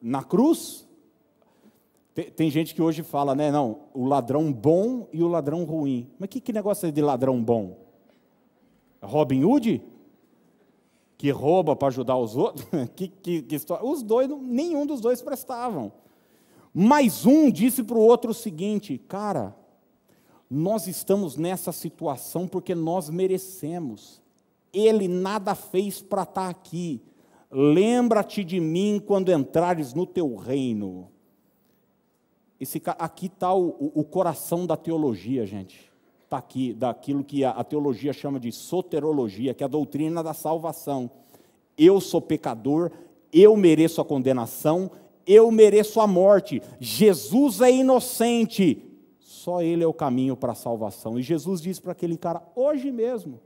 na 0.00 0.24
cruz? 0.24 0.88
Tem, 2.14 2.30
tem, 2.30 2.50
gente 2.50 2.74
que 2.74 2.80
hoje 2.80 3.02
fala, 3.02 3.34
né? 3.34 3.50
Não, 3.50 3.80
o 3.92 4.06
ladrão 4.06 4.50
bom 4.50 5.06
e 5.12 5.22
o 5.22 5.28
ladrão 5.28 5.64
ruim. 5.64 6.10
Mas 6.18 6.30
que, 6.30 6.40
que 6.40 6.52
negócio 6.52 6.88
é 6.88 6.90
de 6.90 7.02
ladrão 7.02 7.42
bom? 7.42 7.76
Robin 9.02 9.44
Hood? 9.44 9.82
Que 11.18 11.30
rouba 11.30 11.76
para 11.76 11.88
ajudar 11.88 12.16
os 12.16 12.34
outros? 12.34 12.66
que, 12.96 13.08
que, 13.08 13.42
que 13.42 13.56
Os 13.82 14.02
dois, 14.02 14.28
nenhum 14.40 14.86
dos 14.86 15.02
dois 15.02 15.20
prestavam. 15.20 15.92
Mas 16.72 17.26
um 17.26 17.50
disse 17.50 17.82
para 17.82 17.98
o 17.98 18.00
outro 18.00 18.30
o 18.30 18.34
seguinte: 18.34 18.96
Cara, 18.96 19.54
nós 20.50 20.88
estamos 20.88 21.36
nessa 21.36 21.70
situação 21.70 22.48
porque 22.48 22.74
nós 22.74 23.08
merecemos. 23.08 24.20
Ele 24.72 25.06
nada 25.06 25.54
fez 25.54 26.02
para 26.02 26.22
estar 26.22 26.42
tá 26.42 26.48
aqui. 26.48 27.00
Lembra-te 27.50 28.42
de 28.42 28.58
mim 28.58 29.00
quando 29.04 29.30
entrares 29.30 29.94
no 29.94 30.04
teu 30.04 30.34
reino. 30.34 31.08
Esse, 32.58 32.82
aqui 32.98 33.26
está 33.26 33.54
o, 33.54 33.92
o, 33.94 34.04
coração 34.04 34.66
da 34.66 34.76
teologia, 34.76 35.46
gente. 35.46 35.90
Está 36.24 36.38
aqui, 36.38 36.72
daquilo 36.72 37.24
que 37.24 37.44
a, 37.44 37.50
a 37.50 37.64
teologia 37.64 38.12
chama 38.12 38.38
de 38.38 38.52
soterologia, 38.52 39.54
que 39.54 39.62
é 39.62 39.66
a 39.66 39.68
doutrina 39.68 40.22
da 40.22 40.34
salvação. 40.34 41.10
Eu 41.78 42.00
sou 42.00 42.20
pecador, 42.20 42.90
eu 43.32 43.56
mereço 43.56 44.00
a 44.00 44.04
condenação, 44.04 44.90
eu 45.26 45.50
mereço 45.50 46.00
a 46.00 46.06
morte. 46.06 46.60
Jesus 46.78 47.60
é 47.60 47.72
inocente, 47.72 48.89
só 49.40 49.62
Ele 49.62 49.82
é 49.82 49.86
o 49.86 49.94
caminho 49.94 50.36
para 50.36 50.52
a 50.52 50.54
salvação. 50.54 51.18
E 51.18 51.22
Jesus 51.22 51.60
disse 51.60 51.80
para 51.80 51.92
aquele 51.92 52.16
cara: 52.16 52.42
hoje 52.54 52.92
mesmo 52.92 53.40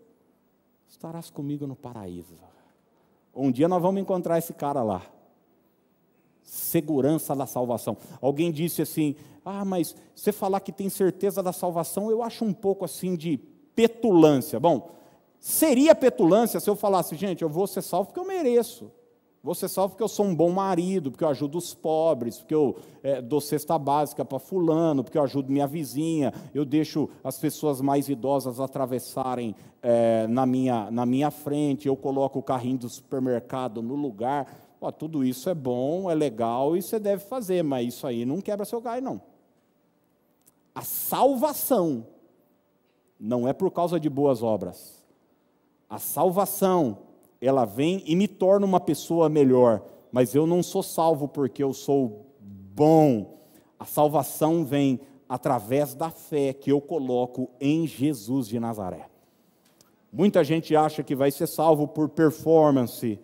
estarás 0.89 1.31
comigo 1.31 1.67
no 1.67 1.77
paraíso. 1.77 2.35
Um 3.35 3.51
dia 3.51 3.69
nós 3.69 3.81
vamos 3.81 4.01
encontrar 4.01 4.39
esse 4.39 4.53
cara 4.53 4.83
lá. 4.83 5.03
Segurança 6.43 7.35
da 7.35 7.47
salvação. 7.47 7.97
Alguém 8.21 8.51
disse 8.51 8.83
assim: 8.83 9.15
Ah, 9.45 9.65
mas 9.65 9.95
você 10.15 10.33
falar 10.33 10.61
que 10.61 10.73
tem 10.73 10.89
certeza 10.89 11.43
da 11.43 11.53
salvação, 11.53 12.11
eu 12.11 12.23
acho 12.23 12.45
um 12.45 12.53
pouco 12.53 12.85
assim 12.85 13.15
de 13.15 13.39
petulância. 13.75 14.59
Bom, 14.59 14.91
seria 15.39 15.95
petulância 15.95 16.59
se 16.59 16.69
eu 16.69 16.75
falasse, 16.75 17.15
gente, 17.15 17.43
eu 17.43 17.49
vou 17.49 17.67
ser 17.67 17.83
salvo 17.83 18.09
porque 18.09 18.21
eu 18.21 18.27
mereço. 18.27 18.91
Você 19.45 19.69
salvo 19.69 19.91
porque 19.91 20.03
eu 20.03 20.09
sou 20.09 20.25
um 20.25 20.35
bom 20.35 20.51
marido, 20.51 21.11
porque 21.11 21.23
eu 21.23 21.29
ajudo 21.29 21.59
os 21.59 21.75
pobres, 21.75 22.39
porque 22.39 22.55
eu 22.55 22.77
é, 23.03 23.21
dou 23.21 23.43
cesta 23.43 23.79
básica 23.79 24.25
para 24.25 24.39
fulano, 24.39 25.05
porque 25.05 25.19
eu 25.19 25.23
ajudo 25.23 25.53
minha 25.53 25.67
vizinha, 25.67 26.33
eu 26.55 26.65
deixo 26.65 27.11
as 27.23 27.39
pessoas 27.39 27.83
mais 27.83 28.09
idosas 28.09 28.59
atravessarem 28.59 29.55
é, 29.83 30.27
na, 30.29 30.47
minha, 30.47 30.91
na 30.91 31.05
minha 31.05 31.31
frente, 31.31 31.87
eu 31.87 31.95
coloco 31.95 32.39
o 32.39 32.43
carrinho 32.43 32.79
do 32.79 32.89
supermercado 32.89 33.83
no 33.83 33.95
lugar. 33.95 34.47
Tudo 34.99 35.23
isso 35.23 35.51
é 35.51 35.55
bom, 35.55 36.11
é 36.11 36.15
legal 36.15 36.75
e 36.75 36.81
você 36.81 36.99
deve 36.99 37.23
fazer, 37.25 37.63
mas 37.63 37.89
isso 37.89 38.07
aí 38.07 38.25
não 38.25 38.41
quebra 38.41 38.65
seu 38.65 38.81
gai, 38.81 39.03
não. 39.03 39.21
A 40.75 40.81
salvação 40.81 42.07
não 43.21 43.47
é 43.47 43.53
por 43.53 43.71
causa 43.71 44.01
de 44.01 44.09
boas 44.09 44.43
obras. 44.43 45.05
A 45.89 45.99
salvação 45.99 47.04
ela 47.47 47.65
vem 47.65 48.03
e 48.07 48.17
me 48.17 48.27
torna 48.27 48.65
uma 48.65 48.81
pessoa 48.81 49.29
melhor, 49.29 49.83
mas 50.11 50.35
eu 50.35 50.47
não 50.47 50.63
sou 50.63 50.83
salvo 50.83 51.29
porque 51.29 51.63
eu 51.63 51.73
sou 51.73 52.27
bom. 52.41 53.39
A 53.79 53.85
salvação 53.85 54.65
vem 54.65 55.01
através 55.29 55.95
da 55.95 56.11
fé 56.11 56.53
que 56.53 56.71
eu 56.71 56.81
coloco 56.81 57.51
em 57.61 57.87
Jesus 57.87 58.49
de 58.49 58.59
Nazaré. 58.59 59.09
Muita 60.13 60.45
gente 60.45 60.77
acha 60.77 61.03
que 61.03 61.15
vai 61.15 61.31
ser 61.31 61.49
salvo 61.49 61.89
por 61.89 62.09
performance, 62.09 63.19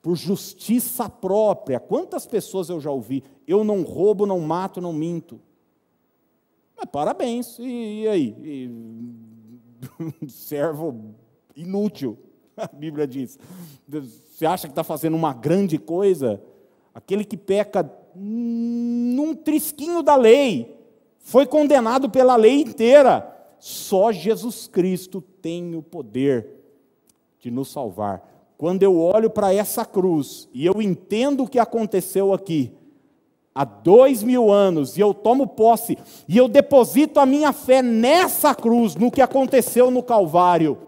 por 0.00 0.16
justiça 0.16 1.08
própria. 1.08 1.80
Quantas 1.80 2.24
pessoas 2.24 2.68
eu 2.68 2.80
já 2.80 2.90
ouvi? 2.90 3.24
Eu 3.46 3.64
não 3.64 3.82
roubo, 3.82 4.24
não 4.24 4.38
mato, 4.40 4.80
não 4.80 4.92
minto. 4.92 5.40
Mas 6.76 6.86
parabéns, 6.90 7.58
e, 7.58 8.02
e 8.02 8.08
aí? 8.08 8.36
E, 10.22 10.28
servo 10.28 11.14
inútil. 11.56 12.16
a 12.58 12.68
Bíblia 12.72 13.06
diz. 13.06 13.38
Você 13.88 14.46
acha 14.46 14.66
que 14.66 14.72
está 14.72 14.82
fazendo 14.82 15.14
uma 15.14 15.32
grande 15.32 15.78
coisa? 15.78 16.42
Aquele 16.94 17.24
que 17.24 17.36
peca 17.36 17.88
num 18.14 19.34
trisquinho 19.34 20.02
da 20.02 20.16
lei 20.16 20.74
foi 21.18 21.46
condenado 21.46 22.08
pela 22.08 22.36
lei 22.36 22.62
inteira. 22.62 23.32
Só 23.58 24.10
Jesus 24.12 24.66
Cristo 24.66 25.20
tem 25.20 25.74
o 25.74 25.82
poder 25.82 26.46
de 27.40 27.50
nos 27.50 27.70
salvar. 27.70 28.26
Quando 28.56 28.82
eu 28.82 28.98
olho 28.98 29.28
para 29.28 29.52
essa 29.52 29.84
cruz 29.84 30.48
e 30.52 30.64
eu 30.64 30.80
entendo 30.80 31.44
o 31.44 31.48
que 31.48 31.58
aconteceu 31.58 32.32
aqui, 32.32 32.72
há 33.54 33.64
dois 33.64 34.22
mil 34.22 34.50
anos, 34.50 34.96
e 34.96 35.00
eu 35.00 35.12
tomo 35.12 35.46
posse, 35.46 35.98
e 36.26 36.36
eu 36.36 36.48
deposito 36.48 37.20
a 37.20 37.26
minha 37.26 37.52
fé 37.52 37.82
nessa 37.82 38.54
cruz, 38.54 38.94
no 38.94 39.10
que 39.10 39.20
aconteceu 39.20 39.90
no 39.90 40.02
Calvário, 40.02 40.78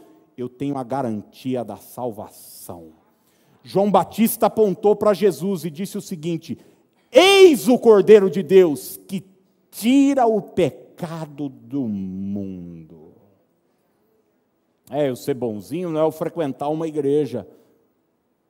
eu 0.43 0.49
tenho 0.49 0.79
a 0.79 0.85
garantia 0.85 1.65
da 1.65 1.77
salvação. 1.77 2.93
João 3.63 3.91
Batista 3.91 4.47
apontou 4.47 4.95
para 4.95 5.13
Jesus 5.13 5.65
e 5.65 5.71
disse 5.71 5.99
o 5.99 6.03
seguinte: 6.03 6.57
Eis 7.11 7.69
o 7.69 7.79
Cordeiro 7.79 8.31
de 8.31 8.43
Deus 8.43 8.99
que 9.09 9.25
tira 9.71 10.27
o 10.27 10.41
pecado 10.41 11.49
do 11.49 11.83
mundo. 11.83 13.15
É, 14.91 15.09
eu 15.09 15.17
ser 15.17 15.35
bonzinho 15.35 15.91
não 15.91 16.01
é 16.01 16.05
eu 16.05 16.13
frequentar 16.13 16.69
uma 16.69 16.89
igreja. 16.89 17.47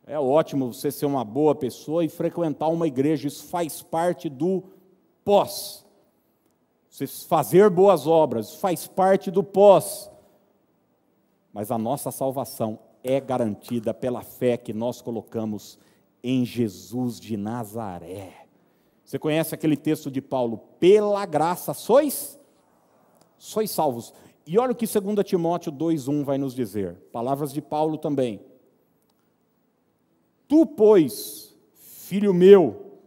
É 0.07 0.19
ótimo 0.19 0.73
você 0.73 0.91
ser 0.91 1.07
uma 1.07 1.25
boa 1.25 1.55
pessoa 1.55 2.05
e 2.05 2.09
frequentar 2.09 2.69
uma 2.69 2.87
igreja, 2.87 3.29
isso 3.29 3.45
faz 3.47 3.83
parte 3.83 4.29
do 4.29 4.63
pós. 5.25 5.85
Você 6.89 7.07
fazer 7.07 7.69
boas 7.69 8.07
obras 8.07 8.55
faz 8.55 8.87
parte 8.87 9.31
do 9.31 9.43
pós. 9.43 10.11
Mas 11.53 11.71
a 11.71 11.79
nossa 11.79 12.11
salvação 12.11 12.79
é 13.03 13.21
garantida 13.21 13.95
pela 13.95 14.23
fé 14.23 14.57
que 14.57 14.73
nós 14.73 15.01
colocamos 15.01 15.79
em 16.23 16.45
Jesus 16.45 17.19
de 17.19 17.37
Nazaré. 17.37 18.47
Você 19.05 19.19
conhece 19.19 19.55
aquele 19.55 19.77
texto 19.77 20.11
de 20.11 20.21
Paulo? 20.21 20.59
Pela 20.79 21.25
graça 21.25 21.73
sois 21.73 22.39
sois 23.39 23.71
salvos. 23.71 24.13
E 24.47 24.59
olha 24.59 24.73
o 24.73 24.75
que 24.75 24.87
2 24.87 25.25
Timóteo 25.25 25.71
2:1 25.73 26.25
vai 26.25 26.37
nos 26.39 26.55
dizer. 26.55 26.97
Palavras 27.13 27.53
de 27.53 27.63
Paulo 27.63 27.97
também. 27.97 28.41
Tu, 30.47 30.67
pois, 30.67 31.55
filho 31.75 32.35
meu, 32.35 32.99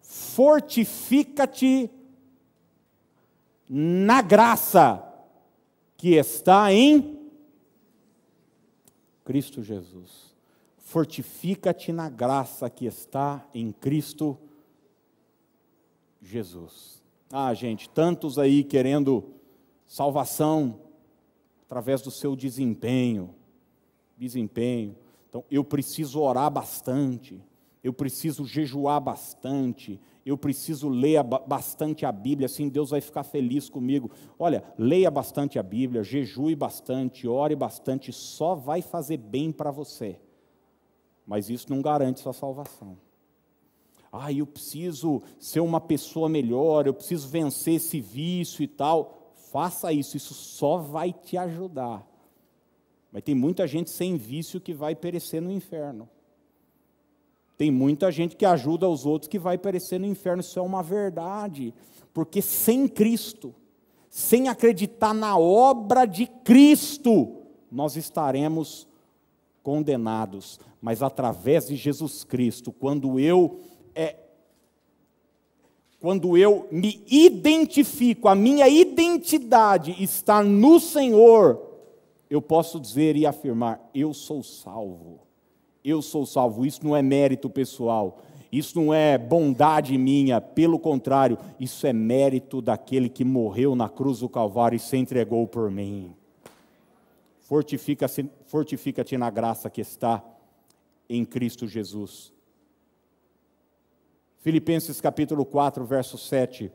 fortifica-te 0.00 1.90
na 3.68 4.22
graça 4.22 5.04
que 5.96 6.14
está 6.14 6.72
em 6.72 7.19
Cristo 9.30 9.62
Jesus. 9.62 10.34
Fortifica-te 10.76 11.92
na 11.92 12.08
graça 12.08 12.68
que 12.68 12.84
está 12.84 13.48
em 13.54 13.70
Cristo 13.70 14.36
Jesus. 16.20 17.00
Ah, 17.30 17.54
gente, 17.54 17.88
tantos 17.88 18.40
aí 18.40 18.64
querendo 18.64 19.32
salvação 19.86 20.80
através 21.64 22.02
do 22.02 22.10
seu 22.10 22.34
desempenho. 22.34 23.32
Desempenho. 24.18 24.96
Então, 25.28 25.44
eu 25.48 25.62
preciso 25.62 26.20
orar 26.20 26.50
bastante, 26.50 27.40
eu 27.84 27.92
preciso 27.92 28.44
jejuar 28.44 29.00
bastante, 29.00 30.00
eu 30.30 30.38
preciso 30.38 30.88
ler 30.88 31.22
bastante 31.24 32.06
a 32.06 32.12
Bíblia, 32.12 32.46
assim 32.46 32.68
Deus 32.68 32.90
vai 32.90 33.00
ficar 33.00 33.24
feliz 33.24 33.68
comigo. 33.68 34.10
Olha, 34.38 34.62
leia 34.78 35.10
bastante 35.10 35.58
a 35.58 35.62
Bíblia, 35.62 36.04
jejue 36.04 36.54
bastante, 36.54 37.26
ore 37.26 37.56
bastante, 37.56 38.12
só 38.12 38.54
vai 38.54 38.80
fazer 38.80 39.16
bem 39.16 39.50
para 39.50 39.70
você. 39.70 40.20
Mas 41.26 41.50
isso 41.50 41.66
não 41.68 41.82
garante 41.82 42.20
sua 42.20 42.32
salvação. 42.32 42.96
Ah, 44.12 44.32
eu 44.32 44.46
preciso 44.46 45.22
ser 45.38 45.60
uma 45.60 45.80
pessoa 45.80 46.28
melhor, 46.28 46.86
eu 46.86 46.94
preciso 46.94 47.28
vencer 47.28 47.74
esse 47.74 48.00
vício 48.00 48.62
e 48.62 48.68
tal. 48.68 49.32
Faça 49.52 49.92
isso, 49.92 50.16
isso 50.16 50.34
só 50.34 50.76
vai 50.76 51.12
te 51.12 51.36
ajudar. 51.36 52.06
Mas 53.12 53.22
tem 53.22 53.34
muita 53.34 53.66
gente 53.66 53.90
sem 53.90 54.16
vício 54.16 54.60
que 54.60 54.72
vai 54.72 54.94
perecer 54.94 55.42
no 55.42 55.50
inferno. 55.50 56.08
Tem 57.60 57.70
muita 57.70 58.10
gente 58.10 58.36
que 58.36 58.46
ajuda 58.46 58.88
os 58.88 59.04
outros 59.04 59.28
que 59.28 59.38
vai 59.38 59.58
perecer 59.58 60.00
no 60.00 60.06
inferno. 60.06 60.40
Isso 60.40 60.58
é 60.58 60.62
uma 60.62 60.82
verdade. 60.82 61.74
Porque 62.10 62.40
sem 62.40 62.88
Cristo, 62.88 63.54
sem 64.08 64.48
acreditar 64.48 65.12
na 65.12 65.36
obra 65.36 66.06
de 66.06 66.26
Cristo, 66.26 67.42
nós 67.70 67.96
estaremos 67.96 68.88
condenados. 69.62 70.58
Mas 70.80 71.02
através 71.02 71.66
de 71.66 71.76
Jesus 71.76 72.24
Cristo, 72.24 72.72
quando 72.72 73.20
eu 73.20 73.60
é, 73.94 74.16
quando 76.00 76.38
eu 76.38 76.66
me 76.72 77.04
identifico, 77.06 78.26
a 78.26 78.34
minha 78.34 78.70
identidade 78.70 80.02
está 80.02 80.42
no 80.42 80.80
Senhor, 80.80 81.60
eu 82.30 82.40
posso 82.40 82.80
dizer 82.80 83.18
e 83.18 83.26
afirmar: 83.26 83.86
eu 83.94 84.14
sou 84.14 84.42
salvo. 84.42 85.29
Eu 85.84 86.02
sou 86.02 86.26
salvo. 86.26 86.64
Isso 86.66 86.84
não 86.84 86.96
é 86.96 87.02
mérito 87.02 87.48
pessoal. 87.48 88.22
Isso 88.52 88.80
não 88.80 88.92
é 88.92 89.16
bondade 89.16 89.96
minha, 89.96 90.40
pelo 90.40 90.78
contrário, 90.78 91.38
isso 91.58 91.86
é 91.86 91.92
mérito 91.92 92.60
daquele 92.60 93.08
que 93.08 93.24
morreu 93.24 93.76
na 93.76 93.88
cruz 93.88 94.18
do 94.18 94.28
Calvário 94.28 94.74
e 94.74 94.80
se 94.80 94.96
entregou 94.96 95.46
por 95.46 95.70
mim. 95.70 96.12
Fortifica-te 97.42 98.28
fortifica 98.46 99.04
na 99.16 99.30
graça 99.30 99.70
que 99.70 99.80
está 99.80 100.24
em 101.08 101.24
Cristo 101.24 101.68
Jesus. 101.68 102.32
Filipenses 104.40 105.00
capítulo 105.00 105.44
4, 105.44 105.84
verso 105.84 106.18
7. 106.18 106.72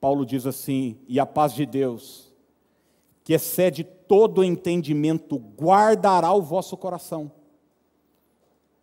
Paulo 0.00 0.26
diz 0.26 0.44
assim: 0.44 0.98
E 1.06 1.20
a 1.20 1.26
paz 1.26 1.52
de 1.52 1.64
Deus, 1.64 2.32
que 3.22 3.32
excede 3.32 3.84
todo 4.14 4.44
entendimento, 4.44 5.36
guardará 5.60 6.32
o 6.32 6.40
vosso 6.40 6.76
coração 6.76 7.32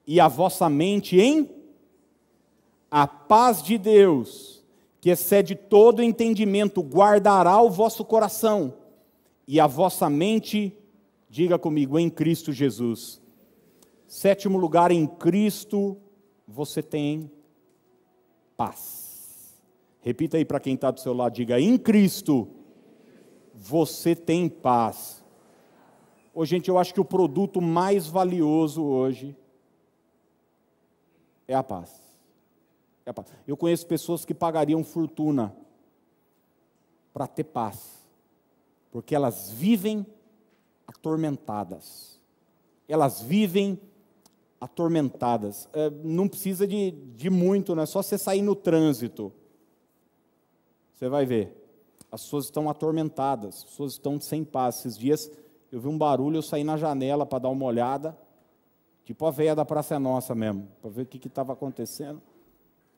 e 0.06 0.20
a 0.20 0.28
vossa 0.28 0.70
mente 0.70 1.17
em 1.17 1.50
a 2.91 3.08
paz 3.08 3.63
de 3.63 3.78
Deus, 3.78 4.62
que 5.00 5.10
excede 5.10 5.56
todo 5.56 6.04
entendimento, 6.04 6.82
guardará 6.82 7.62
o 7.62 7.70
vosso 7.70 8.04
coração 8.04 8.74
e 9.48 9.58
a 9.58 9.67
vossa 9.67 10.10
mente, 10.10 10.78
diga 11.30 11.58
comigo, 11.58 11.98
em 11.98 12.10
Cristo 12.10 12.52
Jesus. 12.52 13.22
Sétimo 14.06 14.58
lugar, 14.58 14.91
em 14.91 15.08
Cristo 15.08 15.96
você 16.46 16.84
tem 16.84 17.32
paz. 18.58 19.56
Repita 20.02 20.36
aí 20.36 20.44
para 20.44 20.60
quem 20.60 20.76
está 20.76 20.91
do 20.91 21.00
seu 21.00 21.13
lado, 21.13 21.36
diga: 21.36 21.58
em 21.58 21.78
Cristo 21.78 22.50
você 23.56 24.13
tem 24.13 24.50
paz. 24.50 25.21
Ô, 26.34 26.46
gente, 26.46 26.70
eu 26.70 26.78
acho 26.78 26.94
que 26.94 27.02
o 27.02 27.06
produto 27.06 27.62
mais 27.62 28.08
valioso 28.08 28.84
hoje 28.84 29.36
é 31.48 31.54
a 31.54 31.63
paz. 31.63 32.02
É 33.06 33.10
a 33.10 33.13
paz. 33.13 33.28
Eu 33.46 33.58
conheço 33.58 33.86
pessoas 33.86 34.24
que 34.24 34.34
pagariam 34.34 34.84
fortuna 34.84 35.56
para 37.13 37.28
ter 37.28 37.44
paz, 37.44 38.06
porque 38.91 39.13
elas 39.13 39.52
vivem 39.52 40.06
atormentadas, 40.88 42.20
elas 42.88 43.22
vivem 43.22 43.80
atormentadas. 44.60 45.67
É, 45.74 45.89
não 45.89 46.28
precisa 46.28 46.65
de, 46.65 46.91
de 46.91 47.30
muito, 47.30 47.76
não 47.76 47.84
é 47.84 47.86
só 47.86 48.02
você 48.02 48.17
sair 48.17 48.41
no 48.41 48.56
trânsito. 48.56 49.34
Você 50.94 51.10
vai 51.10 51.26
ver. 51.26 51.58
As 52.12 52.24
pessoas 52.24 52.46
estão 52.46 52.70
atormentadas, 52.70 53.58
as 53.58 53.63
pessoas 53.63 53.94
estão 53.94 54.20
sem 54.20 54.44
paz. 54.44 54.80
Esses 54.80 54.98
dias 54.98 55.32
eu 55.72 55.80
vi 55.80 55.88
um 55.88 55.98
barulho, 55.98 56.38
eu 56.38 56.42
saí 56.42 56.64
na 56.64 56.76
janela 56.76 57.26
para 57.26 57.40
dar 57.40 57.50
uma 57.50 57.66
olhada, 57.66 58.18
tipo 59.06 59.26
a 59.26 59.32
veia 59.32 59.56
da 59.56 59.64
Praça 59.64 59.96
é 59.96 60.00
Nossa 60.00 60.36
mesmo, 60.36 60.68
para 60.82 60.90
ver 60.90 61.04
o 61.04 61.06
que 61.06 61.28
estava 61.28 61.54
acontecendo. 61.54 62.22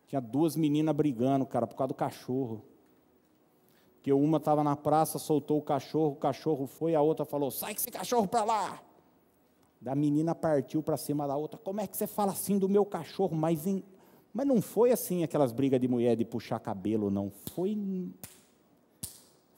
Tinha 0.08 0.20
duas 0.20 0.56
meninas 0.56 0.96
brigando, 0.96 1.46
cara, 1.46 1.66
por 1.66 1.76
causa 1.76 1.90
do 1.90 1.94
cachorro. 1.94 2.64
Que 4.02 4.12
uma 4.12 4.38
estava 4.38 4.64
na 4.64 4.76
praça, 4.76 5.18
soltou 5.18 5.58
o 5.58 5.62
cachorro, 5.62 6.12
o 6.12 6.16
cachorro 6.16 6.68
foi, 6.68 6.94
a 6.94 7.02
outra 7.02 7.24
falou: 7.24 7.50
sai 7.50 7.74
com 7.74 7.80
esse 7.80 7.90
cachorro 7.90 8.28
para 8.28 8.44
lá. 8.44 8.82
Da 9.80 9.96
menina 9.96 10.36
partiu 10.36 10.84
para 10.84 10.98
cima 10.98 11.28
da 11.28 11.36
outra. 11.36 11.58
Como 11.58 11.82
é 11.82 11.88
que 11.88 11.98
você 11.98 12.06
fala 12.06 12.32
assim 12.32 12.58
do 12.58 12.70
meu 12.70 12.86
cachorro? 12.86 13.36
Mas, 13.36 13.66
em... 13.66 13.84
Mas 14.34 14.46
não 14.46 14.62
foi 14.62 14.92
assim 14.92 15.24
aquelas 15.24 15.52
brigas 15.52 15.80
de 15.80 15.88
mulher 15.88 16.16
de 16.16 16.26
puxar 16.26 16.60
cabelo, 16.60 17.10
não. 17.10 17.32
Foi. 17.54 17.78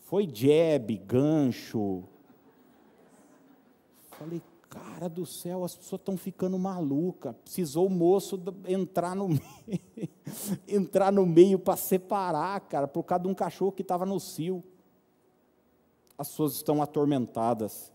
Foi 0.01 0.25
jab, 0.25 0.95
gancho. 0.99 2.03
Falei, 4.17 4.41
cara 4.69 5.07
do 5.07 5.25
céu, 5.25 5.63
as 5.63 5.75
pessoas 5.75 6.01
estão 6.01 6.17
ficando 6.17 6.57
malucas. 6.57 7.35
Precisou 7.43 7.87
o 7.87 7.89
moço 7.89 8.41
entrar 8.67 9.15
no 9.15 9.29
meio, 9.29 10.09
entrar 10.67 11.11
no 11.11 11.25
meio 11.25 11.59
para 11.59 11.75
separar, 11.75 12.59
cara, 12.61 12.87
por 12.87 13.03
causa 13.03 13.23
de 13.23 13.29
um 13.29 13.33
cachorro 13.33 13.71
que 13.71 13.81
estava 13.81 14.05
no 14.05 14.19
cio. 14.19 14.63
As 16.17 16.29
pessoas 16.29 16.53
estão 16.53 16.81
atormentadas 16.81 17.93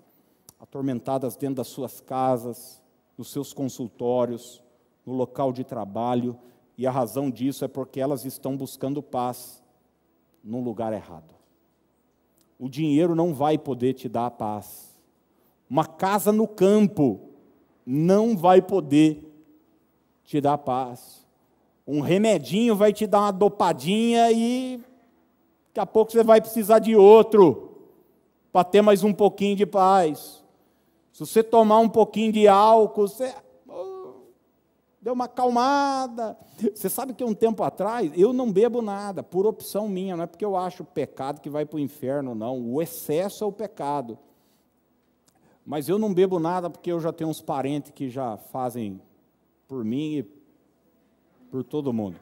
atormentadas 0.61 1.37
dentro 1.37 1.57
das 1.57 1.69
suas 1.69 2.01
casas, 2.03 2.83
nos 3.17 3.31
seus 3.31 3.55
consultórios, 3.55 4.63
no 5.07 5.15
local 5.15 5.53
de 5.53 5.65
trabalho, 5.65 6.39
E 6.77 6.87
a 6.87 6.91
razão 6.91 7.31
disso 7.31 7.63
é 7.63 7.69
porque 7.69 8.01
elas 8.01 8.25
estão 8.25 8.57
buscando 8.57 9.03
paz 9.03 9.63
num 10.43 10.63
lugar 10.63 10.95
errado. 10.95 11.35
O 12.59 12.71
dinheiro 12.71 13.15
não 13.15 13.35
vai 13.35 13.59
poder 13.59 13.93
te 13.93 14.09
dar 14.09 14.31
paz. 14.31 14.90
Uma 15.71 15.87
casa 15.87 16.33
no 16.33 16.49
campo 16.49 17.21
não 17.87 18.37
vai 18.37 18.61
poder 18.61 19.25
te 20.25 20.41
dar 20.41 20.59
paz. 20.59 21.25
Um 21.87 22.01
remedinho 22.01 22.75
vai 22.75 22.93
te 22.93 23.07
dar 23.07 23.21
uma 23.21 23.33
dopadinha 23.33 24.33
e 24.33 24.83
daqui 25.69 25.81
a 25.81 25.87
pouco 25.87 26.11
você 26.11 26.25
vai 26.25 26.41
precisar 26.41 26.81
de 26.81 26.97
outro 26.97 27.71
para 28.53 28.65
ter 28.65 28.83
mais 28.83 29.05
um 29.05 29.13
pouquinho 29.13 29.55
de 29.55 29.65
paz. 29.65 30.43
Se 31.13 31.21
você 31.21 31.43
tomar 31.43 31.79
um 31.79 31.89
pouquinho 31.89 32.33
de 32.33 32.49
álcool, 32.49 33.07
você 33.07 33.33
deu 35.01 35.13
uma 35.13 35.27
acalmada. 35.27 36.37
Você 36.75 36.89
sabe 36.89 37.15
que 37.15 37.23
um 37.23 37.35
tempo 37.35 37.63
atrás 37.63 38.11
eu 38.17 38.33
não 38.33 38.51
bebo 38.51 38.83
nada, 38.83 39.23
por 39.23 39.47
opção 39.47 39.89
minha, 39.89 40.17
não 40.17 40.25
é 40.25 40.27
porque 40.27 40.45
eu 40.45 40.57
acho 40.57 40.85
pecado 40.85 41.41
que 41.41 41.49
vai 41.49 41.65
para 41.65 41.77
o 41.77 41.81
inferno, 41.81 42.35
não. 42.35 42.75
O 42.75 42.83
excesso 42.83 43.45
é 43.45 43.47
o 43.47 43.53
pecado. 43.53 44.19
Mas 45.71 45.89
eu 45.89 46.01
não 46.01 46.13
bebo 46.13 46.41
nada 46.41 46.69
porque 46.69 46.91
eu 46.91 46.99
já 46.99 47.13
tenho 47.13 47.31
uns 47.31 47.41
parentes 47.41 47.93
que 47.93 48.11
já 48.11 48.37
fazem 48.37 49.01
por 49.69 49.85
mim 49.85 50.17
e 50.17 50.23
por 51.49 51.63
todo 51.63 51.93
mundo. 51.93 52.17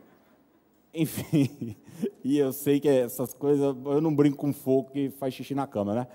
Enfim, 0.93 1.75
e 2.23 2.37
eu 2.37 2.53
sei 2.53 2.79
que 2.79 2.87
essas 2.87 3.33
coisas, 3.33 3.75
eu 3.87 4.03
não 4.03 4.15
brinco 4.15 4.37
com 4.37 4.53
fogo 4.53 4.91
que 4.91 5.09
faz 5.09 5.33
xixi 5.33 5.55
na 5.55 5.67
cama, 5.67 5.95
né? 5.95 6.07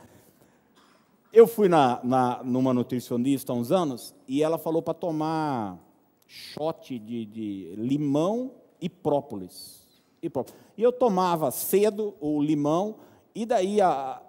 Eu 1.34 1.48
fui 1.48 1.68
na, 1.68 2.00
na, 2.04 2.44
numa 2.44 2.72
nutricionista 2.72 3.52
há 3.52 3.56
uns 3.56 3.72
anos 3.72 4.14
e 4.28 4.44
ela 4.44 4.60
falou 4.60 4.84
para 4.84 4.94
tomar 4.94 5.80
shot 6.28 7.00
de, 7.00 7.26
de 7.26 7.74
limão 7.76 8.52
e 8.80 8.88
própolis. 8.88 9.88
E, 10.22 10.30
própolis. 10.30 10.62
e 10.78 10.84
eu 10.84 10.92
tomava 10.92 11.50
cedo 11.50 12.14
o 12.22 12.40
limão, 12.40 12.98
e 13.34 13.44
daí 13.44 13.82
a, 13.82 13.90
a, 13.90 14.22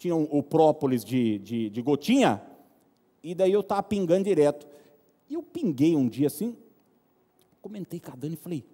tinha 0.00 0.16
o 0.16 0.42
própolis 0.42 1.04
de, 1.04 1.38
de, 1.40 1.68
de 1.68 1.82
gotinha, 1.82 2.42
e 3.22 3.34
daí 3.34 3.52
eu 3.52 3.60
estava 3.60 3.82
pingando 3.82 4.24
direto. 4.24 4.66
E 5.28 5.34
eu 5.34 5.42
pinguei 5.42 5.94
um 5.94 6.08
dia 6.08 6.28
assim, 6.28 6.56
comentei 7.60 8.00
com 8.00 8.10
a 8.10 8.14
Dani 8.16 8.32
e 8.32 8.36
falei, 8.38 8.64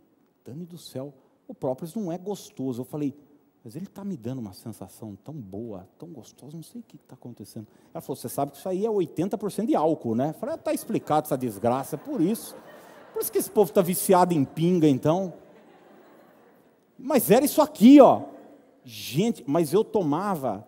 Dani 0.44 0.64
do 0.64 0.78
céu, 0.78 1.12
o 1.48 1.52
própolis 1.52 1.96
não 1.96 2.12
é 2.12 2.16
gostoso. 2.16 2.82
Eu 2.82 2.84
falei, 2.84 3.12
mas 3.64 3.74
ele 3.74 3.86
está 3.86 4.04
me 4.04 4.16
dando 4.16 4.38
uma 4.38 4.52
sensação 4.52 5.18
tão 5.24 5.34
boa, 5.34 5.88
tão 5.98 6.08
gostosa, 6.10 6.56
não 6.56 6.62
sei 6.62 6.80
o 6.80 6.84
que 6.84 6.94
está 6.94 7.16
acontecendo. 7.16 7.66
Ela 7.92 8.00
falou, 8.00 8.14
você 8.14 8.28
sabe 8.28 8.52
que 8.52 8.58
isso 8.58 8.68
aí 8.68 8.86
é 8.86 8.88
80% 8.88 9.66
de 9.66 9.74
álcool, 9.74 10.14
né? 10.14 10.28
Eu 10.28 10.34
falei, 10.34 10.54
está 10.54 10.72
explicado 10.72 11.26
essa 11.26 11.36
desgraça, 11.36 11.96
é 11.96 11.98
por 11.98 12.20
isso. 12.20 12.56
Por 13.12 13.20
isso 13.20 13.32
que 13.32 13.38
esse 13.38 13.50
povo 13.50 13.68
está 13.68 13.82
viciado 13.82 14.32
em 14.32 14.44
pinga, 14.44 14.88
então. 14.88 15.34
Mas 16.96 17.28
era 17.32 17.44
isso 17.44 17.60
aqui, 17.60 18.00
ó. 18.00 18.22
Gente, 18.84 19.42
mas 19.44 19.72
eu 19.72 19.82
tomava, 19.82 20.64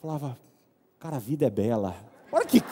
falava, 0.00 0.38
cara, 0.98 1.16
a 1.16 1.20
vida 1.20 1.46
é 1.46 1.50
bela. 1.50 1.94
Olha 2.32 2.46
que. 2.46 2.62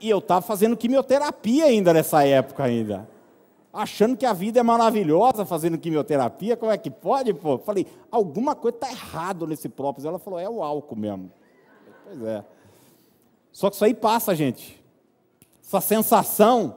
E 0.00 0.10
eu 0.10 0.18
estava 0.18 0.42
fazendo 0.42 0.76
quimioterapia 0.76 1.66
ainda 1.66 1.94
nessa 1.94 2.26
época 2.26 2.64
ainda. 2.64 3.08
Achando 3.72 4.16
que 4.16 4.26
a 4.26 4.34
vida 4.34 4.60
é 4.60 4.62
maravilhosa 4.62 5.46
fazendo 5.46 5.78
quimioterapia, 5.78 6.56
como 6.56 6.70
é 6.70 6.76
que 6.76 6.90
pode, 6.90 7.32
pô? 7.32 7.56
Falei, 7.56 7.86
alguma 8.10 8.54
coisa 8.54 8.76
está 8.76 8.90
errado 8.90 9.46
nesse 9.46 9.68
próprio. 9.68 10.06
Ela 10.06 10.18
falou, 10.18 10.38
é 10.38 10.48
o 10.48 10.62
álcool 10.62 10.96
mesmo. 10.96 11.32
Pois 12.04 12.22
é. 12.22 12.44
Só 13.50 13.70
que 13.70 13.76
isso 13.76 13.84
aí 13.84 13.94
passa, 13.94 14.34
gente. 14.34 14.82
Essa 15.62 15.80
sensação 15.80 16.76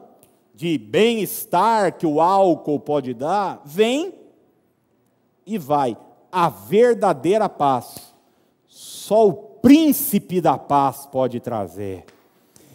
de 0.54 0.78
bem-estar 0.78 1.98
que 1.98 2.06
o 2.06 2.21
álcool 2.21 2.80
pode 2.80 3.13
dar, 3.13 3.62
vem 3.65 4.24
e 5.45 5.58
vai. 5.58 5.97
A 6.31 6.49
verdadeira 6.49 7.47
paz, 7.47 8.13
só 8.67 9.27
o 9.27 9.34
príncipe 9.34 10.41
da 10.41 10.58
paz 10.58 11.05
pode 11.05 11.39
trazer. 11.39 12.05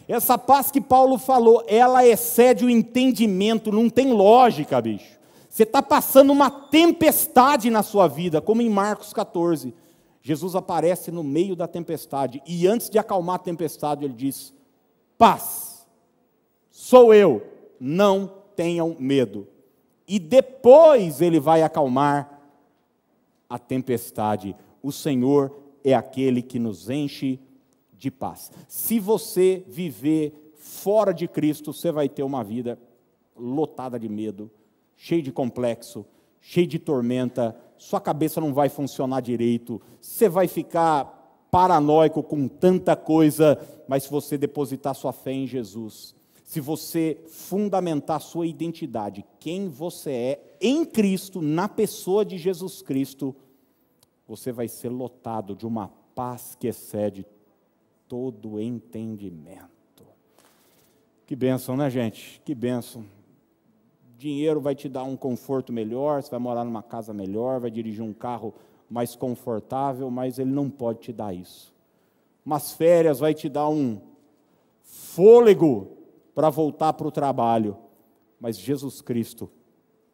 Essa 0.09 0.37
paz 0.37 0.71
que 0.71 0.81
Paulo 0.81 1.19
falou, 1.19 1.63
ela 1.69 2.05
excede 2.07 2.65
o 2.65 2.71
entendimento, 2.71 3.71
não 3.71 3.89
tem 3.89 4.13
lógica, 4.13 4.81
bicho. 4.81 5.19
Você 5.49 5.65
está 5.65 5.83
passando 5.83 6.33
uma 6.33 6.51
tempestade 6.51 7.71
na 7.71 7.83
sua 7.83 8.09
vida, 8.09 8.41
como 8.41 8.63
em 8.63 8.69
Marcos 8.69 9.13
14. 9.13 9.75
Jesus 10.23 10.55
aparece 10.55 11.11
no 11.11 11.23
meio 11.23 11.57
da 11.57 11.67
tempestade 11.67 12.43
e 12.47 12.67
antes 12.67 12.91
de 12.91 12.99
acalmar 12.99 13.37
a 13.37 13.41
tempestade, 13.41 14.05
ele 14.05 14.15
diz: 14.15 14.53
Paz, 15.17 15.87
sou 16.71 17.15
eu, 17.15 17.43
não 17.79 18.31
tenham 18.55 18.97
medo. 18.99 19.47
E 20.07 20.19
depois 20.19 21.21
ele 21.21 21.39
vai 21.39 21.63
acalmar 21.63 22.40
a 23.51 23.59
tempestade. 23.59 24.57
O 24.81 24.93
Senhor 24.93 25.55
é 25.85 25.93
aquele 25.93 26.41
que 26.41 26.59
nos 26.59 26.89
enche 26.89 27.41
de 27.93 28.11
paz. 28.11 28.51
Se 28.69 29.01
você 29.01 29.65
viver 29.67 30.55
fora 30.55 31.13
de 31.13 31.27
Cristo, 31.27 31.73
você 31.73 31.91
vai 31.91 32.09
ter 32.09 32.23
uma 32.23 32.45
vida 32.45 32.79
lotada 33.37 33.99
de 33.99 34.09
medo, 34.09 34.51
cheia 34.97 35.23
de 35.23 35.33
complexo, 35.33 36.07
cheia 36.41 36.67
de 36.67 36.79
tormenta, 36.79 37.57
sua 37.77 38.01
cabeça 38.01 38.41
não 38.41 38.55
vai 38.55 38.69
funcionar 38.69 39.21
direito, 39.21 39.81
você 40.01 40.29
vai 40.29 40.47
ficar 40.47 41.49
paranoico 41.51 42.23
com 42.23 42.47
tanta 42.47 42.95
coisa, 42.95 43.59
mas 43.89 44.05
se 44.05 44.11
você 44.11 44.39
depositar 44.39 44.95
sua 44.95 45.13
fé 45.13 45.33
em 45.33 45.47
Jesus, 45.47 46.15
se 46.51 46.59
você 46.59 47.17
fundamentar 47.29 48.21
sua 48.21 48.45
identidade, 48.45 49.25
quem 49.39 49.69
você 49.69 50.11
é 50.11 50.57
em 50.61 50.85
Cristo, 50.85 51.41
na 51.41 51.69
pessoa 51.69 52.25
de 52.25 52.37
Jesus 52.37 52.83
Cristo, 52.83 53.37
você 54.27 54.51
vai 54.51 54.67
ser 54.67 54.89
lotado 54.89 55.55
de 55.55 55.65
uma 55.65 55.93
paz 56.13 56.57
que 56.59 56.67
excede 56.67 57.25
todo 58.09 58.61
entendimento. 58.61 60.03
Que 61.25 61.37
bênção, 61.37 61.77
né, 61.77 61.89
gente? 61.89 62.43
Que 62.45 62.53
bênção 62.53 63.05
dinheiro 64.19 64.61
vai 64.61 64.75
te 64.75 64.89
dar 64.89 65.05
um 65.05 65.17
conforto 65.17 65.73
melhor, 65.73 66.21
você 66.21 66.33
vai 66.33 66.41
morar 66.41 66.65
numa 66.65 66.83
casa 66.83 67.15
melhor, 67.15 67.61
vai 67.61 67.71
dirigir 67.71 68.03
um 68.03 68.13
carro 68.13 68.53
mais 68.91 69.15
confortável, 69.15 70.11
mas 70.11 70.37
ele 70.37 70.51
não 70.51 70.69
pode 70.69 70.99
te 70.99 71.13
dar 71.13 71.33
isso. 71.33 71.73
Umas 72.45 72.73
férias 72.73 73.21
vai 73.21 73.35
te 73.35 73.49
dar 73.49 73.69
um 73.69 74.01
fôlego 74.83 76.00
para 76.41 76.49
voltar 76.49 76.95
para 76.95 77.07
o 77.07 77.11
trabalho, 77.11 77.77
mas 78.41 78.57
Jesus 78.57 79.03
Cristo 79.03 79.51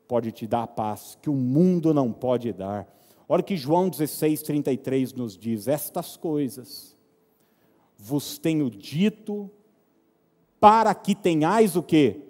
pode 0.09 0.33
te 0.33 0.45
dar 0.45 0.65
a 0.65 0.67
paz 0.67 1.17
que 1.23 1.31
o 1.31 1.35
mundo 1.35 1.95
não 1.95 2.13
pode 2.13 2.53
dar. 2.53 2.93
Olha 3.29 3.45
que 3.45 3.57
João 3.57 3.89
16, 3.89 4.43
33 4.43 5.13
nos 5.13 5.39
diz: 5.39 5.69
Estas 5.69 6.17
coisas 6.17 6.97
vos 7.97 8.39
tenho 8.39 8.69
dito 8.69 9.49
para 10.59 10.93
que 10.97 11.15
tenhais 11.15 11.77
o 11.77 11.83
quê? 11.83 12.23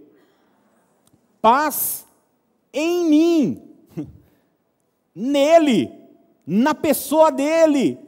paz 1.40 2.06
em 2.74 3.08
mim, 3.08 3.62
nele, 5.14 5.90
na 6.46 6.74
pessoa 6.74 7.32
dele. 7.32 7.98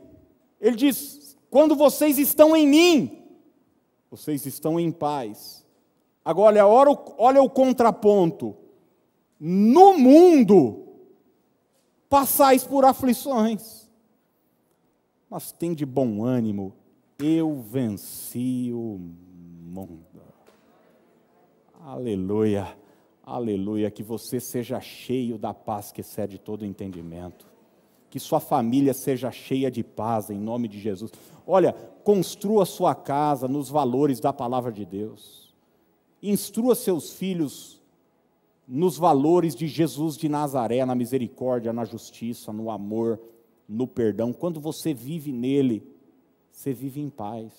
Ele 0.60 0.76
diz: 0.76 1.34
quando 1.48 1.74
vocês 1.74 2.18
estão 2.18 2.54
em 2.54 2.68
mim, 2.68 3.22
vocês 4.10 4.44
estão 4.44 4.78
em 4.78 4.92
paz. 4.92 5.66
Agora, 6.28 6.66
olha, 6.66 6.98
olha 7.16 7.42
o 7.42 7.48
contraponto. 7.48 8.54
No 9.40 9.96
mundo, 9.96 10.84
passais 12.06 12.64
por 12.64 12.84
aflições, 12.84 13.90
mas 15.30 15.52
tem 15.52 15.72
de 15.72 15.86
bom 15.86 16.22
ânimo, 16.22 16.74
eu 17.18 17.54
venci 17.62 18.70
o 18.74 19.00
mundo. 19.00 20.04
Aleluia. 21.80 22.76
Aleluia, 23.24 23.90
que 23.90 24.02
você 24.02 24.38
seja 24.38 24.78
cheio 24.82 25.38
da 25.38 25.54
paz 25.54 25.90
que 25.90 26.02
excede 26.02 26.38
todo 26.38 26.66
entendimento. 26.66 27.46
Que 28.10 28.20
sua 28.20 28.38
família 28.38 28.92
seja 28.92 29.30
cheia 29.30 29.70
de 29.70 29.82
paz 29.82 30.28
em 30.28 30.38
nome 30.38 30.68
de 30.68 30.78
Jesus. 30.78 31.10
Olha, 31.46 31.72
construa 32.04 32.66
sua 32.66 32.94
casa 32.94 33.48
nos 33.48 33.70
valores 33.70 34.20
da 34.20 34.30
palavra 34.30 34.70
de 34.70 34.84
Deus. 34.84 35.47
Instrua 36.22 36.74
seus 36.74 37.12
filhos 37.12 37.80
nos 38.66 38.98
valores 38.98 39.54
de 39.54 39.66
Jesus 39.66 40.16
de 40.16 40.28
Nazaré, 40.28 40.84
na 40.84 40.94
misericórdia, 40.94 41.72
na 41.72 41.84
justiça, 41.84 42.52
no 42.52 42.70
amor, 42.70 43.18
no 43.68 43.86
perdão. 43.86 44.32
Quando 44.32 44.60
você 44.60 44.92
vive 44.92 45.32
nele, 45.32 45.82
você 46.52 46.72
vive 46.72 47.00
em 47.00 47.08
paz. 47.08 47.52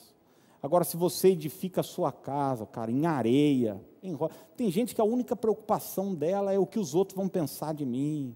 Agora, 0.62 0.84
se 0.84 0.98
você 0.98 1.30
edifica 1.30 1.82
a 1.82 1.84
sua 1.84 2.12
casa, 2.12 2.66
cara, 2.66 2.92
em 2.92 3.06
areia, 3.06 3.82
em 4.04 4.18
tem 4.58 4.70
gente 4.70 4.94
que 4.94 5.02
a 5.02 5.06
única 5.06 5.36
preocupação 5.36 6.14
dela 6.14 6.54
é 6.54 6.60
o 6.60 6.66
que 6.66 6.78
os 6.78 6.94
outros 6.94 7.16
vão 7.16 7.30
pensar 7.30 7.74
de 7.74 7.86
mim, 7.86 8.36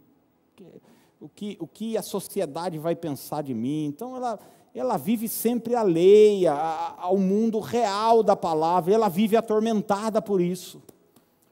o 1.19 1.27
que, 1.29 1.57
o 1.59 1.67
que 1.67 1.97
a 1.97 2.01
sociedade 2.01 2.77
vai 2.77 2.95
pensar 2.95 3.43
de 3.43 3.53
mim. 3.53 3.85
Então, 3.85 4.15
ela, 4.15 4.39
ela 4.73 4.97
vive 4.97 5.27
sempre 5.27 5.75
alheia 5.75 6.53
ao 6.53 7.17
mundo 7.17 7.59
real 7.59 8.23
da 8.23 8.35
palavra, 8.35 8.93
ela 8.93 9.07
vive 9.07 9.37
atormentada 9.37 10.21
por 10.21 10.41
isso. 10.41 10.81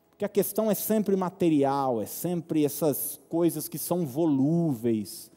Porque 0.09 0.25
a 0.25 0.29
questão 0.29 0.71
é 0.71 0.73
sempre 0.73 1.15
material, 1.15 2.01
é 2.01 2.05
sempre 2.05 2.65
essas 2.65 3.19
coisas 3.29 3.67
que 3.67 3.77
são 3.77 4.05
volúveis. 4.05 5.31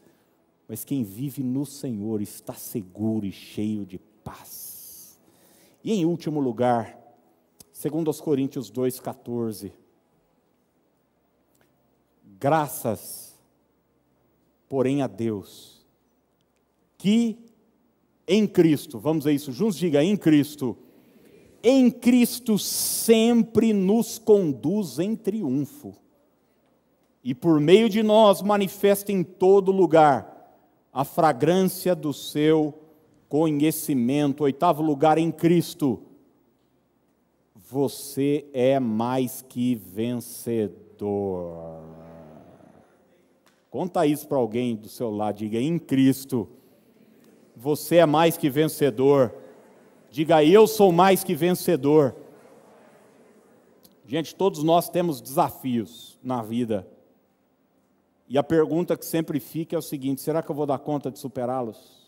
Mas 0.67 0.83
quem 0.83 1.03
vive 1.03 1.43
no 1.43 1.65
Senhor 1.65 2.21
está 2.21 2.53
seguro 2.53 3.25
e 3.25 3.31
cheio 3.31 3.85
de 3.85 3.99
paz. 4.23 5.19
E 5.83 5.93
em 5.93 6.05
último 6.05 6.39
lugar, 6.39 6.99
segundo 7.71 8.07
aos 8.07 8.19
Coríntios 8.19 8.71
2:14, 8.71 9.71
graças, 12.39 13.35
porém 14.67 15.03
a 15.03 15.07
Deus, 15.07 15.85
que 16.97 17.44
em 18.27 18.47
Cristo, 18.47 18.97
vamos 18.97 19.27
a 19.27 19.31
isso 19.31 19.51
juntos, 19.51 19.77
diga 19.77 20.03
em 20.03 20.17
Cristo. 20.17 20.75
Em 21.61 21.91
Cristo 21.91 22.57
sempre 22.57 23.73
nos 23.73 24.17
conduz 24.17 24.99
em 24.99 25.15
triunfo. 25.15 25.95
E 27.23 27.33
por 27.33 27.59
meio 27.59 27.89
de 27.89 28.03
nós 28.03 28.41
manifesta 28.41 29.11
em 29.11 29.23
todo 29.23 29.71
lugar 29.71 30.31
a 30.93 31.03
fragrância 31.03 31.95
do 31.95 32.13
seu 32.13 32.73
conhecimento. 33.27 34.43
Oitavo 34.43 34.81
lugar, 34.81 35.17
em 35.17 35.31
Cristo. 35.31 36.01
Você 37.55 38.45
é 38.53 38.79
mais 38.79 39.41
que 39.41 39.75
vencedor. 39.75 41.81
Conta 43.69 44.05
isso 44.05 44.27
para 44.27 44.37
alguém 44.37 44.75
do 44.75 44.87
seu 44.87 45.09
lado, 45.09 45.37
diga 45.37 45.59
em 45.59 45.77
Cristo 45.77 46.47
você 47.55 47.97
é 47.97 48.05
mais 48.05 48.37
que 48.37 48.49
vencedor. 48.49 49.33
Diga, 50.09 50.43
eu 50.43 50.67
sou 50.67 50.91
mais 50.91 51.23
que 51.23 51.35
vencedor. 51.35 52.15
Gente, 54.05 54.35
todos 54.35 54.61
nós 54.63 54.89
temos 54.89 55.21
desafios 55.21 56.19
na 56.21 56.41
vida. 56.41 56.87
E 58.27 58.37
a 58.37 58.43
pergunta 58.43 58.97
que 58.97 59.05
sempre 59.05 59.39
fica 59.39 59.75
é 59.75 59.79
o 59.79 59.81
seguinte: 59.81 60.21
será 60.21 60.43
que 60.43 60.49
eu 60.49 60.55
vou 60.55 60.65
dar 60.65 60.79
conta 60.79 61.09
de 61.11 61.19
superá-los? 61.19 62.05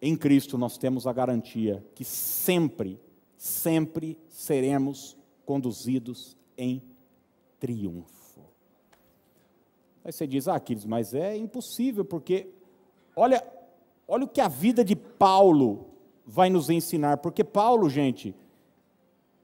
Em 0.00 0.16
Cristo 0.16 0.58
nós 0.58 0.76
temos 0.76 1.06
a 1.06 1.12
garantia 1.12 1.84
que 1.94 2.04
sempre, 2.04 3.00
sempre 3.36 4.18
seremos 4.28 5.16
conduzidos 5.46 6.36
em 6.58 6.82
triunfo. 7.58 8.14
Aí 10.04 10.12
você 10.12 10.26
diz, 10.26 10.46
ah, 10.46 10.56
Aquiles, 10.56 10.84
mas 10.84 11.14
é 11.14 11.34
impossível, 11.34 12.04
porque, 12.04 12.48
olha, 13.16 13.42
Olha 14.06 14.24
o 14.24 14.28
que 14.28 14.40
a 14.40 14.48
vida 14.48 14.84
de 14.84 14.94
Paulo 14.94 15.86
vai 16.26 16.50
nos 16.50 16.68
ensinar, 16.70 17.18
porque 17.18 17.42
Paulo, 17.42 17.88
gente, 17.88 18.34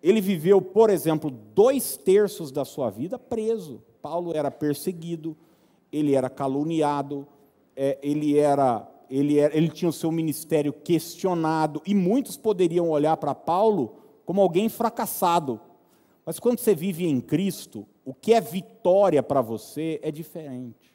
ele 0.02 0.20
viveu, 0.20 0.60
por 0.60 0.90
exemplo, 0.90 1.30
dois 1.30 1.96
terços 1.96 2.50
da 2.50 2.64
sua 2.64 2.90
vida 2.90 3.18
preso. 3.18 3.82
Paulo 4.02 4.34
era 4.34 4.50
perseguido, 4.50 5.36
ele 5.92 6.14
era 6.14 6.30
caluniado, 6.30 7.26
é, 7.76 7.98
ele 8.02 8.38
era, 8.38 8.88
ele 9.10 9.38
era, 9.38 9.56
ele 9.56 9.68
tinha 9.68 9.88
o 9.88 9.92
seu 9.92 10.10
ministério 10.10 10.72
questionado 10.72 11.82
e 11.86 11.94
muitos 11.94 12.36
poderiam 12.36 12.88
olhar 12.90 13.16
para 13.16 13.34
Paulo 13.34 13.96
como 14.24 14.40
alguém 14.40 14.68
fracassado. 14.68 15.60
Mas 16.24 16.38
quando 16.38 16.58
você 16.58 16.74
vive 16.74 17.06
em 17.06 17.20
Cristo, 17.20 17.86
o 18.04 18.14
que 18.14 18.32
é 18.32 18.40
vitória 18.40 19.22
para 19.22 19.40
você 19.40 19.98
é 20.02 20.10
diferente 20.10 20.90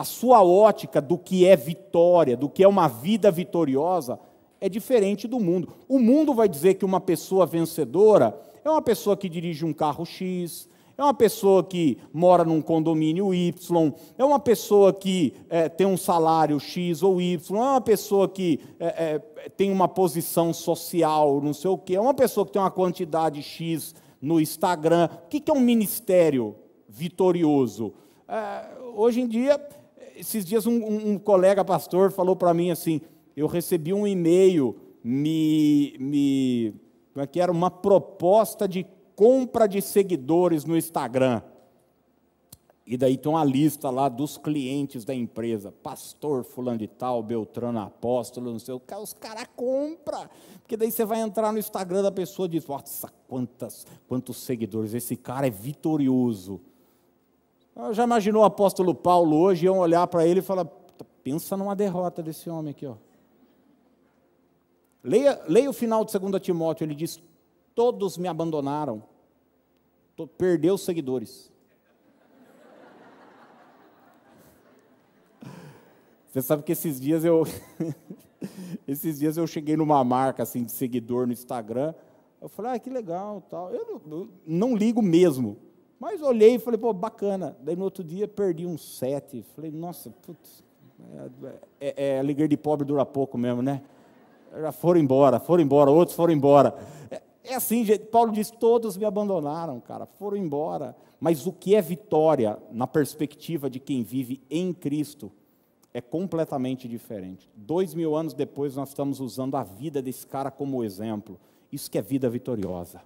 a 0.00 0.04
sua 0.04 0.42
ótica 0.42 0.98
do 0.98 1.18
que 1.18 1.44
é 1.44 1.54
vitória, 1.54 2.34
do 2.34 2.48
que 2.48 2.64
é 2.64 2.66
uma 2.66 2.88
vida 2.88 3.30
vitoriosa, 3.30 4.18
é 4.58 4.66
diferente 4.66 5.28
do 5.28 5.38
mundo. 5.38 5.74
O 5.86 5.98
mundo 5.98 6.32
vai 6.32 6.48
dizer 6.48 6.76
que 6.76 6.86
uma 6.86 7.02
pessoa 7.02 7.44
vencedora 7.44 8.34
é 8.64 8.70
uma 8.70 8.80
pessoa 8.80 9.14
que 9.14 9.28
dirige 9.28 9.62
um 9.62 9.74
carro 9.74 10.06
X, 10.06 10.66
é 10.96 11.02
uma 11.02 11.12
pessoa 11.12 11.62
que 11.62 11.98
mora 12.14 12.46
num 12.46 12.62
condomínio 12.62 13.34
Y, 13.34 13.92
é 14.16 14.24
uma 14.24 14.38
pessoa 14.38 14.90
que 14.90 15.34
é, 15.50 15.68
tem 15.68 15.86
um 15.86 15.98
salário 15.98 16.58
X 16.58 17.02
ou 17.02 17.20
Y, 17.20 17.58
é 17.58 17.60
uma 17.60 17.80
pessoa 17.82 18.26
que 18.26 18.58
é, 18.78 18.86
é, 18.86 19.48
tem 19.50 19.70
uma 19.70 19.86
posição 19.86 20.50
social, 20.54 21.42
não 21.42 21.52
sei 21.52 21.70
o 21.70 21.76
quê, 21.76 21.96
é 21.96 22.00
uma 22.00 22.14
pessoa 22.14 22.46
que 22.46 22.52
tem 22.52 22.62
uma 22.62 22.70
quantidade 22.70 23.42
X 23.42 23.94
no 24.18 24.40
Instagram. 24.40 25.10
O 25.26 25.28
que 25.28 25.50
é 25.50 25.52
um 25.52 25.60
ministério 25.60 26.56
vitorioso? 26.88 27.92
Hoje 28.94 29.20
em 29.20 29.26
dia, 29.26 29.60
esses 30.20 30.44
dias 30.44 30.66
um, 30.66 31.12
um, 31.12 31.18
colega 31.18 31.64
pastor 31.64 32.12
falou 32.12 32.36
para 32.36 32.54
mim 32.54 32.70
assim: 32.70 33.00
eu 33.36 33.46
recebi 33.46 33.92
um 33.92 34.06
e-mail, 34.06 34.76
me, 35.02 35.96
me, 35.98 36.74
como 37.12 37.24
é 37.24 37.26
que 37.26 37.40
era? 37.40 37.50
Uma 37.50 37.70
proposta 37.70 38.68
de 38.68 38.86
compra 39.16 39.66
de 39.66 39.80
seguidores 39.80 40.64
no 40.64 40.76
Instagram. 40.76 41.42
E 42.86 42.96
daí 42.96 43.16
tem 43.16 43.30
uma 43.30 43.44
lista 43.44 43.88
lá 43.88 44.08
dos 44.08 44.36
clientes 44.36 45.04
da 45.04 45.14
empresa, 45.14 45.70
pastor 45.70 46.42
fulano 46.42 46.78
de 46.78 46.88
tal, 46.88 47.22
Beltrano 47.22 47.78
apóstolo, 47.78 48.50
não 48.50 48.58
sei 48.58 48.74
o 48.74 48.80
que, 48.80 48.94
os 48.96 49.12
caras 49.12 49.46
compram. 49.54 50.28
Porque 50.58 50.76
daí 50.76 50.90
você 50.90 51.04
vai 51.04 51.20
entrar 51.20 51.52
no 51.52 51.58
Instagram 51.58 52.02
da 52.02 52.10
pessoa 52.10 52.46
e 52.46 52.48
diz, 52.48 52.66
nossa, 52.66 53.08
quantas, 53.28 53.86
quantos 54.08 54.38
seguidores, 54.38 54.92
esse 54.92 55.14
cara 55.16 55.46
é 55.46 55.50
vitorioso. 55.50 56.60
Já 57.92 58.04
imaginou 58.04 58.42
o 58.42 58.46
apóstolo 58.46 58.94
Paulo 58.94 59.36
hoje, 59.36 59.66
iam 59.66 59.78
olhar 59.78 60.06
para 60.06 60.26
ele 60.26 60.40
e 60.40 60.42
falar, 60.42 60.66
pensa 61.22 61.56
numa 61.56 61.74
derrota 61.74 62.22
desse 62.22 62.48
homem 62.50 62.70
aqui. 62.70 62.86
Ó. 62.86 62.94
Leia, 65.02 65.42
leia 65.48 65.70
o 65.70 65.72
final 65.72 66.04
de 66.04 66.18
2 66.18 66.42
Timóteo, 66.42 66.84
ele 66.84 66.94
diz, 66.94 67.20
todos 67.74 68.18
me 68.18 68.28
abandonaram, 68.28 69.02
perdeu 70.36 70.74
os 70.74 70.82
seguidores. 70.82 71.50
Você 76.28 76.42
sabe 76.42 76.62
que 76.62 76.72
esses 76.72 77.00
dias 77.00 77.24
eu 77.24 77.44
esses 78.86 79.18
dias 79.18 79.36
eu 79.36 79.46
cheguei 79.46 79.76
numa 79.76 80.04
marca 80.04 80.42
assim 80.42 80.64
de 80.64 80.72
seguidor 80.72 81.26
no 81.26 81.32
Instagram. 81.32 81.94
Eu 82.40 82.48
falei, 82.48 82.72
ah, 82.72 82.78
que 82.78 82.90
legal, 82.90 83.42
tal. 83.50 83.70
Eu 83.70 84.00
não, 84.06 84.18
eu 84.18 84.28
não 84.46 84.76
ligo 84.76 85.00
mesmo. 85.02 85.69
Mas 86.00 86.22
olhei 86.22 86.54
e 86.54 86.58
falei, 86.58 86.80
pô, 86.80 86.94
bacana. 86.94 87.54
Daí 87.60 87.76
no 87.76 87.84
outro 87.84 88.02
dia 88.02 88.26
perdi 88.26 88.64
uns 88.64 88.96
sete. 88.96 89.44
Falei, 89.54 89.70
nossa, 89.70 90.08
putz, 90.08 90.64
é, 91.44 91.52
é, 91.78 92.14
é 92.14 92.18
alegria 92.18 92.48
de 92.48 92.56
pobre 92.56 92.86
dura 92.86 93.04
pouco 93.04 93.36
mesmo, 93.36 93.60
né? 93.60 93.82
Já 94.58 94.72
foram 94.72 94.98
embora, 94.98 95.38
foram 95.38 95.62
embora, 95.62 95.90
outros 95.90 96.16
foram 96.16 96.32
embora. 96.32 96.74
É, 97.10 97.22
é 97.44 97.54
assim, 97.54 97.84
gente, 97.84 98.06
Paulo 98.06 98.32
diz: 98.32 98.50
todos 98.50 98.96
me 98.96 99.04
abandonaram, 99.04 99.78
cara, 99.78 100.06
foram 100.06 100.38
embora. 100.38 100.96
Mas 101.20 101.46
o 101.46 101.52
que 101.52 101.74
é 101.74 101.82
vitória 101.82 102.58
na 102.72 102.86
perspectiva 102.86 103.68
de 103.68 103.78
quem 103.78 104.02
vive 104.02 104.40
em 104.48 104.72
Cristo 104.72 105.30
é 105.92 106.00
completamente 106.00 106.88
diferente. 106.88 107.50
Dois 107.54 107.92
mil 107.92 108.16
anos 108.16 108.32
depois, 108.32 108.74
nós 108.74 108.88
estamos 108.88 109.20
usando 109.20 109.54
a 109.54 109.62
vida 109.62 110.00
desse 110.00 110.26
cara 110.26 110.50
como 110.50 110.82
exemplo. 110.82 111.38
Isso 111.70 111.90
que 111.90 111.98
é 111.98 112.02
vida 112.02 112.28
vitoriosa. 112.30 113.02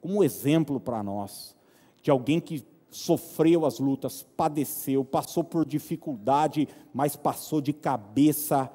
Como 0.00 0.22
exemplo 0.22 0.78
para 0.78 1.02
nós 1.02 1.56
de 2.04 2.10
alguém 2.10 2.38
que 2.38 2.62
sofreu 2.90 3.64
as 3.64 3.78
lutas, 3.78 4.22
padeceu, 4.36 5.02
passou 5.02 5.42
por 5.42 5.64
dificuldade, 5.64 6.68
mas 6.92 7.16
passou 7.16 7.62
de 7.62 7.72
cabeça 7.72 8.70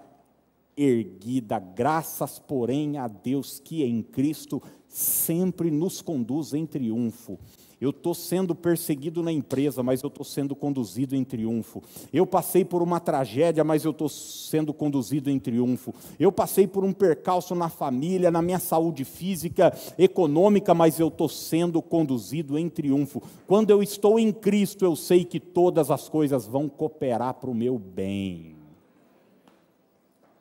erguida. 0.75 1.59
Graças, 1.59 2.39
porém, 2.39 2.97
a 2.97 3.07
Deus 3.07 3.59
que 3.59 3.83
em 3.83 4.01
Cristo 4.01 4.59
sempre 4.87 5.69
nos 5.69 6.01
conduz 6.01 6.55
em 6.55 6.65
triunfo. 6.65 7.37
Eu 7.81 7.91
estou 7.91 8.13
sendo 8.13 8.53
perseguido 8.53 9.23
na 9.23 9.31
empresa, 9.31 9.81
mas 9.81 10.03
eu 10.03 10.09
estou 10.09 10.25
sendo 10.25 10.53
conduzido 10.53 11.15
em 11.15 11.23
triunfo. 11.23 11.81
Eu 12.11 12.27
passei 12.27 12.65
por 12.65 12.81
uma 12.81 12.99
tragédia, 12.99 13.63
mas 13.63 13.85
eu 13.85 13.91
estou 13.91 14.09
sendo 14.09 14.73
conduzido 14.73 15.29
em 15.29 15.39
triunfo. 15.39 15.93
Eu 16.19 16.29
passei 16.29 16.67
por 16.67 16.83
um 16.83 16.91
percalço 16.91 17.55
na 17.55 17.69
família, 17.69 18.29
na 18.29 18.41
minha 18.41 18.59
saúde 18.59 19.05
física, 19.05 19.73
econômica, 19.97 20.73
mas 20.73 20.99
eu 20.99 21.07
estou 21.07 21.29
sendo 21.29 21.81
conduzido 21.81 22.59
em 22.59 22.67
triunfo. 22.67 23.23
Quando 23.47 23.69
eu 23.69 23.81
estou 23.81 24.19
em 24.19 24.33
Cristo, 24.33 24.83
eu 24.83 24.95
sei 24.95 25.23
que 25.23 25.39
todas 25.39 25.89
as 25.89 26.09
coisas 26.09 26.45
vão 26.45 26.67
cooperar 26.67 27.35
para 27.35 27.49
o 27.49 27.55
meu 27.55 27.79
bem. 27.79 28.57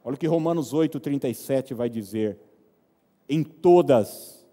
Olha 0.05 0.15
o 0.15 0.19
que 0.19 0.27
Romanos 0.27 0.75
8,37 0.75 1.73
vai 1.73 1.89
dizer. 1.89 2.37
Em 3.29 3.45
todas 3.45 4.45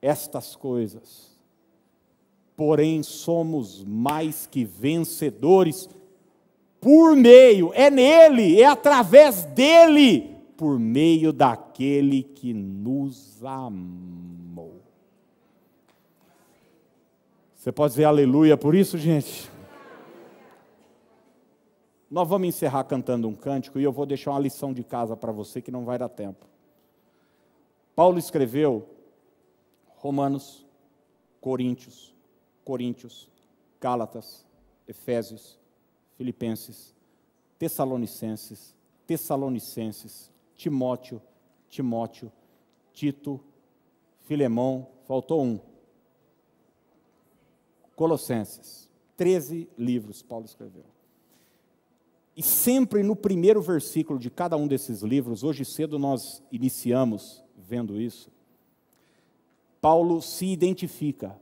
estas 0.00 0.54
coisas 0.54 1.31
porém 2.62 3.02
somos 3.02 3.82
mais 3.82 4.46
que 4.46 4.64
vencedores 4.64 5.88
por 6.80 7.16
meio, 7.16 7.72
é 7.74 7.90
nele, 7.90 8.60
é 8.60 8.66
através 8.66 9.42
dele, 9.46 10.36
por 10.56 10.78
meio 10.78 11.32
daquele 11.32 12.22
que 12.22 12.54
nos 12.54 13.44
amou. 13.44 14.80
Você 17.52 17.72
pode 17.72 17.94
dizer 17.94 18.04
aleluia 18.04 18.56
por 18.56 18.76
isso, 18.76 18.96
gente? 18.96 19.50
nós 22.08 22.28
vamos 22.28 22.46
encerrar 22.46 22.84
cantando 22.84 23.26
um 23.26 23.34
cântico 23.34 23.80
e 23.80 23.82
eu 23.82 23.90
vou 23.90 24.06
deixar 24.06 24.30
uma 24.30 24.38
lição 24.38 24.72
de 24.72 24.84
casa 24.84 25.16
para 25.16 25.32
você 25.32 25.60
que 25.60 25.72
não 25.72 25.84
vai 25.84 25.98
dar 25.98 26.08
tempo. 26.08 26.46
Paulo 27.96 28.20
escreveu 28.20 28.88
Romanos, 29.96 30.64
Coríntios, 31.40 32.11
Coríntios, 32.64 33.28
Gálatas, 33.80 34.46
Efésios, 34.86 35.58
Filipenses, 36.16 36.94
Tessalonicenses, 37.58 38.74
Tessalonicenses, 39.06 40.30
Timóteo, 40.54 41.20
Timóteo, 41.68 42.30
Tito, 42.92 43.40
Filemão, 44.22 44.88
faltou 45.06 45.42
um. 45.42 45.60
Colossenses. 47.96 48.88
Treze 49.16 49.68
livros 49.76 50.22
Paulo 50.22 50.44
escreveu. 50.44 50.84
E 52.34 52.42
sempre 52.42 53.02
no 53.02 53.14
primeiro 53.14 53.60
versículo 53.60 54.18
de 54.18 54.30
cada 54.30 54.56
um 54.56 54.66
desses 54.66 55.02
livros, 55.02 55.44
hoje 55.44 55.64
cedo 55.64 55.98
nós 55.98 56.42
iniciamos 56.50 57.44
vendo 57.56 58.00
isso, 58.00 58.30
Paulo 59.80 60.22
se 60.22 60.46
identifica. 60.46 61.38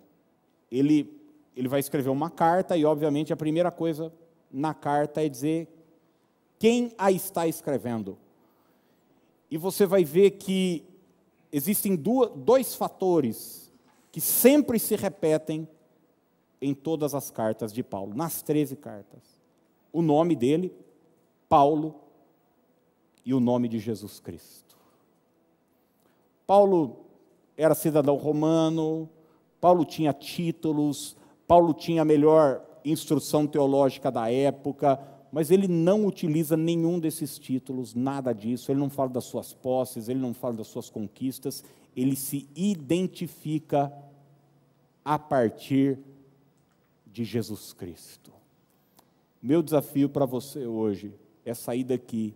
Ele, 0.71 1.13
ele 1.57 1.69
vai 1.69 1.81
escrever 1.81 2.11
uma 2.11 2.31
carta 2.31 2.77
e, 2.77 2.85
obviamente, 2.85 3.33
a 3.33 3.37
primeira 3.37 3.71
coisa 3.71 4.13
na 4.51 4.75
carta 4.75 5.25
é 5.25 5.29
dizer 5.29 5.69
quem 6.59 6.93
a 6.99 7.11
está 7.11 7.47
escrevendo. 7.47 8.19
E 9.51 9.57
você 9.57 9.87
vai 9.87 10.05
ver 10.05 10.33
que 10.33 10.85
existem 11.53 11.97
duas, 11.97 12.31
dois 12.37 12.75
fatores 12.75 13.73
que 14.13 14.21
sempre 14.21 14.79
se 14.79 14.95
repetem 14.97 15.69
em 16.61 16.75
todas 16.75 17.15
as 17.15 17.31
cartas 17.31 17.73
de 17.73 17.83
Paulo, 17.83 18.15
nas 18.15 18.43
13 18.43 18.77
cartas. 18.77 19.23
O 19.93 20.03
nome 20.03 20.37
dele, 20.37 20.73
Paulo, 21.49 21.95
e 23.25 23.35
o 23.35 23.41
nome 23.41 23.69
de 23.69 23.79
Jesus 23.79 24.21
Cristo. 24.21 24.77
Paulo 26.47 26.97
era 27.57 27.75
cidadão 27.75 28.17
romano, 28.17 29.09
Paulo 29.61 29.85
tinha 29.85 30.13
títulos, 30.13 31.17
Paulo 31.47 31.75
tinha 31.75 32.03
a 32.03 32.05
melhor 32.05 32.65
instrução 32.85 33.47
teológica 33.47 34.11
da 34.11 34.31
época, 34.31 34.99
mas 35.31 35.51
ele 35.51 35.69
não 35.69 36.07
utiliza 36.07 36.57
nenhum 36.57 36.99
desses 36.99 37.39
títulos, 37.39 37.95
nada 37.95 38.33
disso. 38.33 38.71
Ele 38.71 38.81
não 38.81 38.91
fala 38.91 39.11
das 39.11 39.25
suas 39.25 39.53
posses, 39.53 40.09
ele 40.09 40.19
não 40.19 40.35
fala 40.35 40.55
das 40.55 40.67
suas 40.67 40.89
conquistas, 40.89 41.63
ele 41.95 42.17
se 42.17 42.49
identifica 42.55 43.93
a 45.05 45.19
partir 45.19 45.99
de 47.07 47.25
Jesus 47.25 47.73
Cristo. 47.73 48.33
Meu 49.43 49.63
desafio 49.63 50.09
para 50.09 50.27
você 50.27 50.67
hoje 50.67 51.15
é 51.45 51.55
sair 51.55 51.85
daqui 51.85 52.35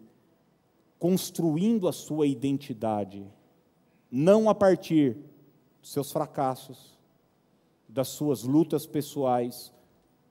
construindo 0.98 1.86
a 1.86 1.92
sua 1.92 2.26
identidade, 2.26 3.26
não 4.10 4.48
a 4.48 4.54
partir 4.54 5.16
dos 5.82 5.92
seus 5.92 6.10
fracassos, 6.10 6.93
das 7.94 8.08
suas 8.08 8.42
lutas 8.42 8.86
pessoais, 8.86 9.72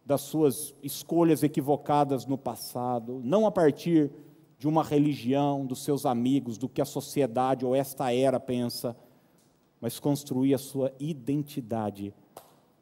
das 0.05 0.20
suas 0.20 0.76
escolhas 0.84 1.43
equivocadas 1.43 2.26
no 2.26 2.38
passado, 2.38 3.22
não 3.24 3.47
a 3.47 3.51
partir 3.51 4.11
de 4.59 4.68
uma 4.68 4.84
religião, 4.84 5.66
dos 5.66 5.82
seus 5.82 6.05
amigos, 6.05 6.57
do 6.57 6.68
que 6.68 6.82
a 6.82 6.86
sociedade 6.86 7.66
ou 7.66 7.74
esta 7.74 8.14
era 8.14 8.38
pensa, 8.38 8.97
mas 9.80 9.97
construir 9.97 10.53
a 10.53 10.57
sua 10.57 10.93
identidade 10.99 12.14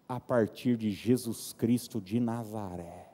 a 0.10 0.20
partir 0.20 0.76
de 0.78 0.90
Jesus 0.90 1.54
Cristo 1.54 2.02
de 2.02 2.20
Nazaré. 2.20 3.11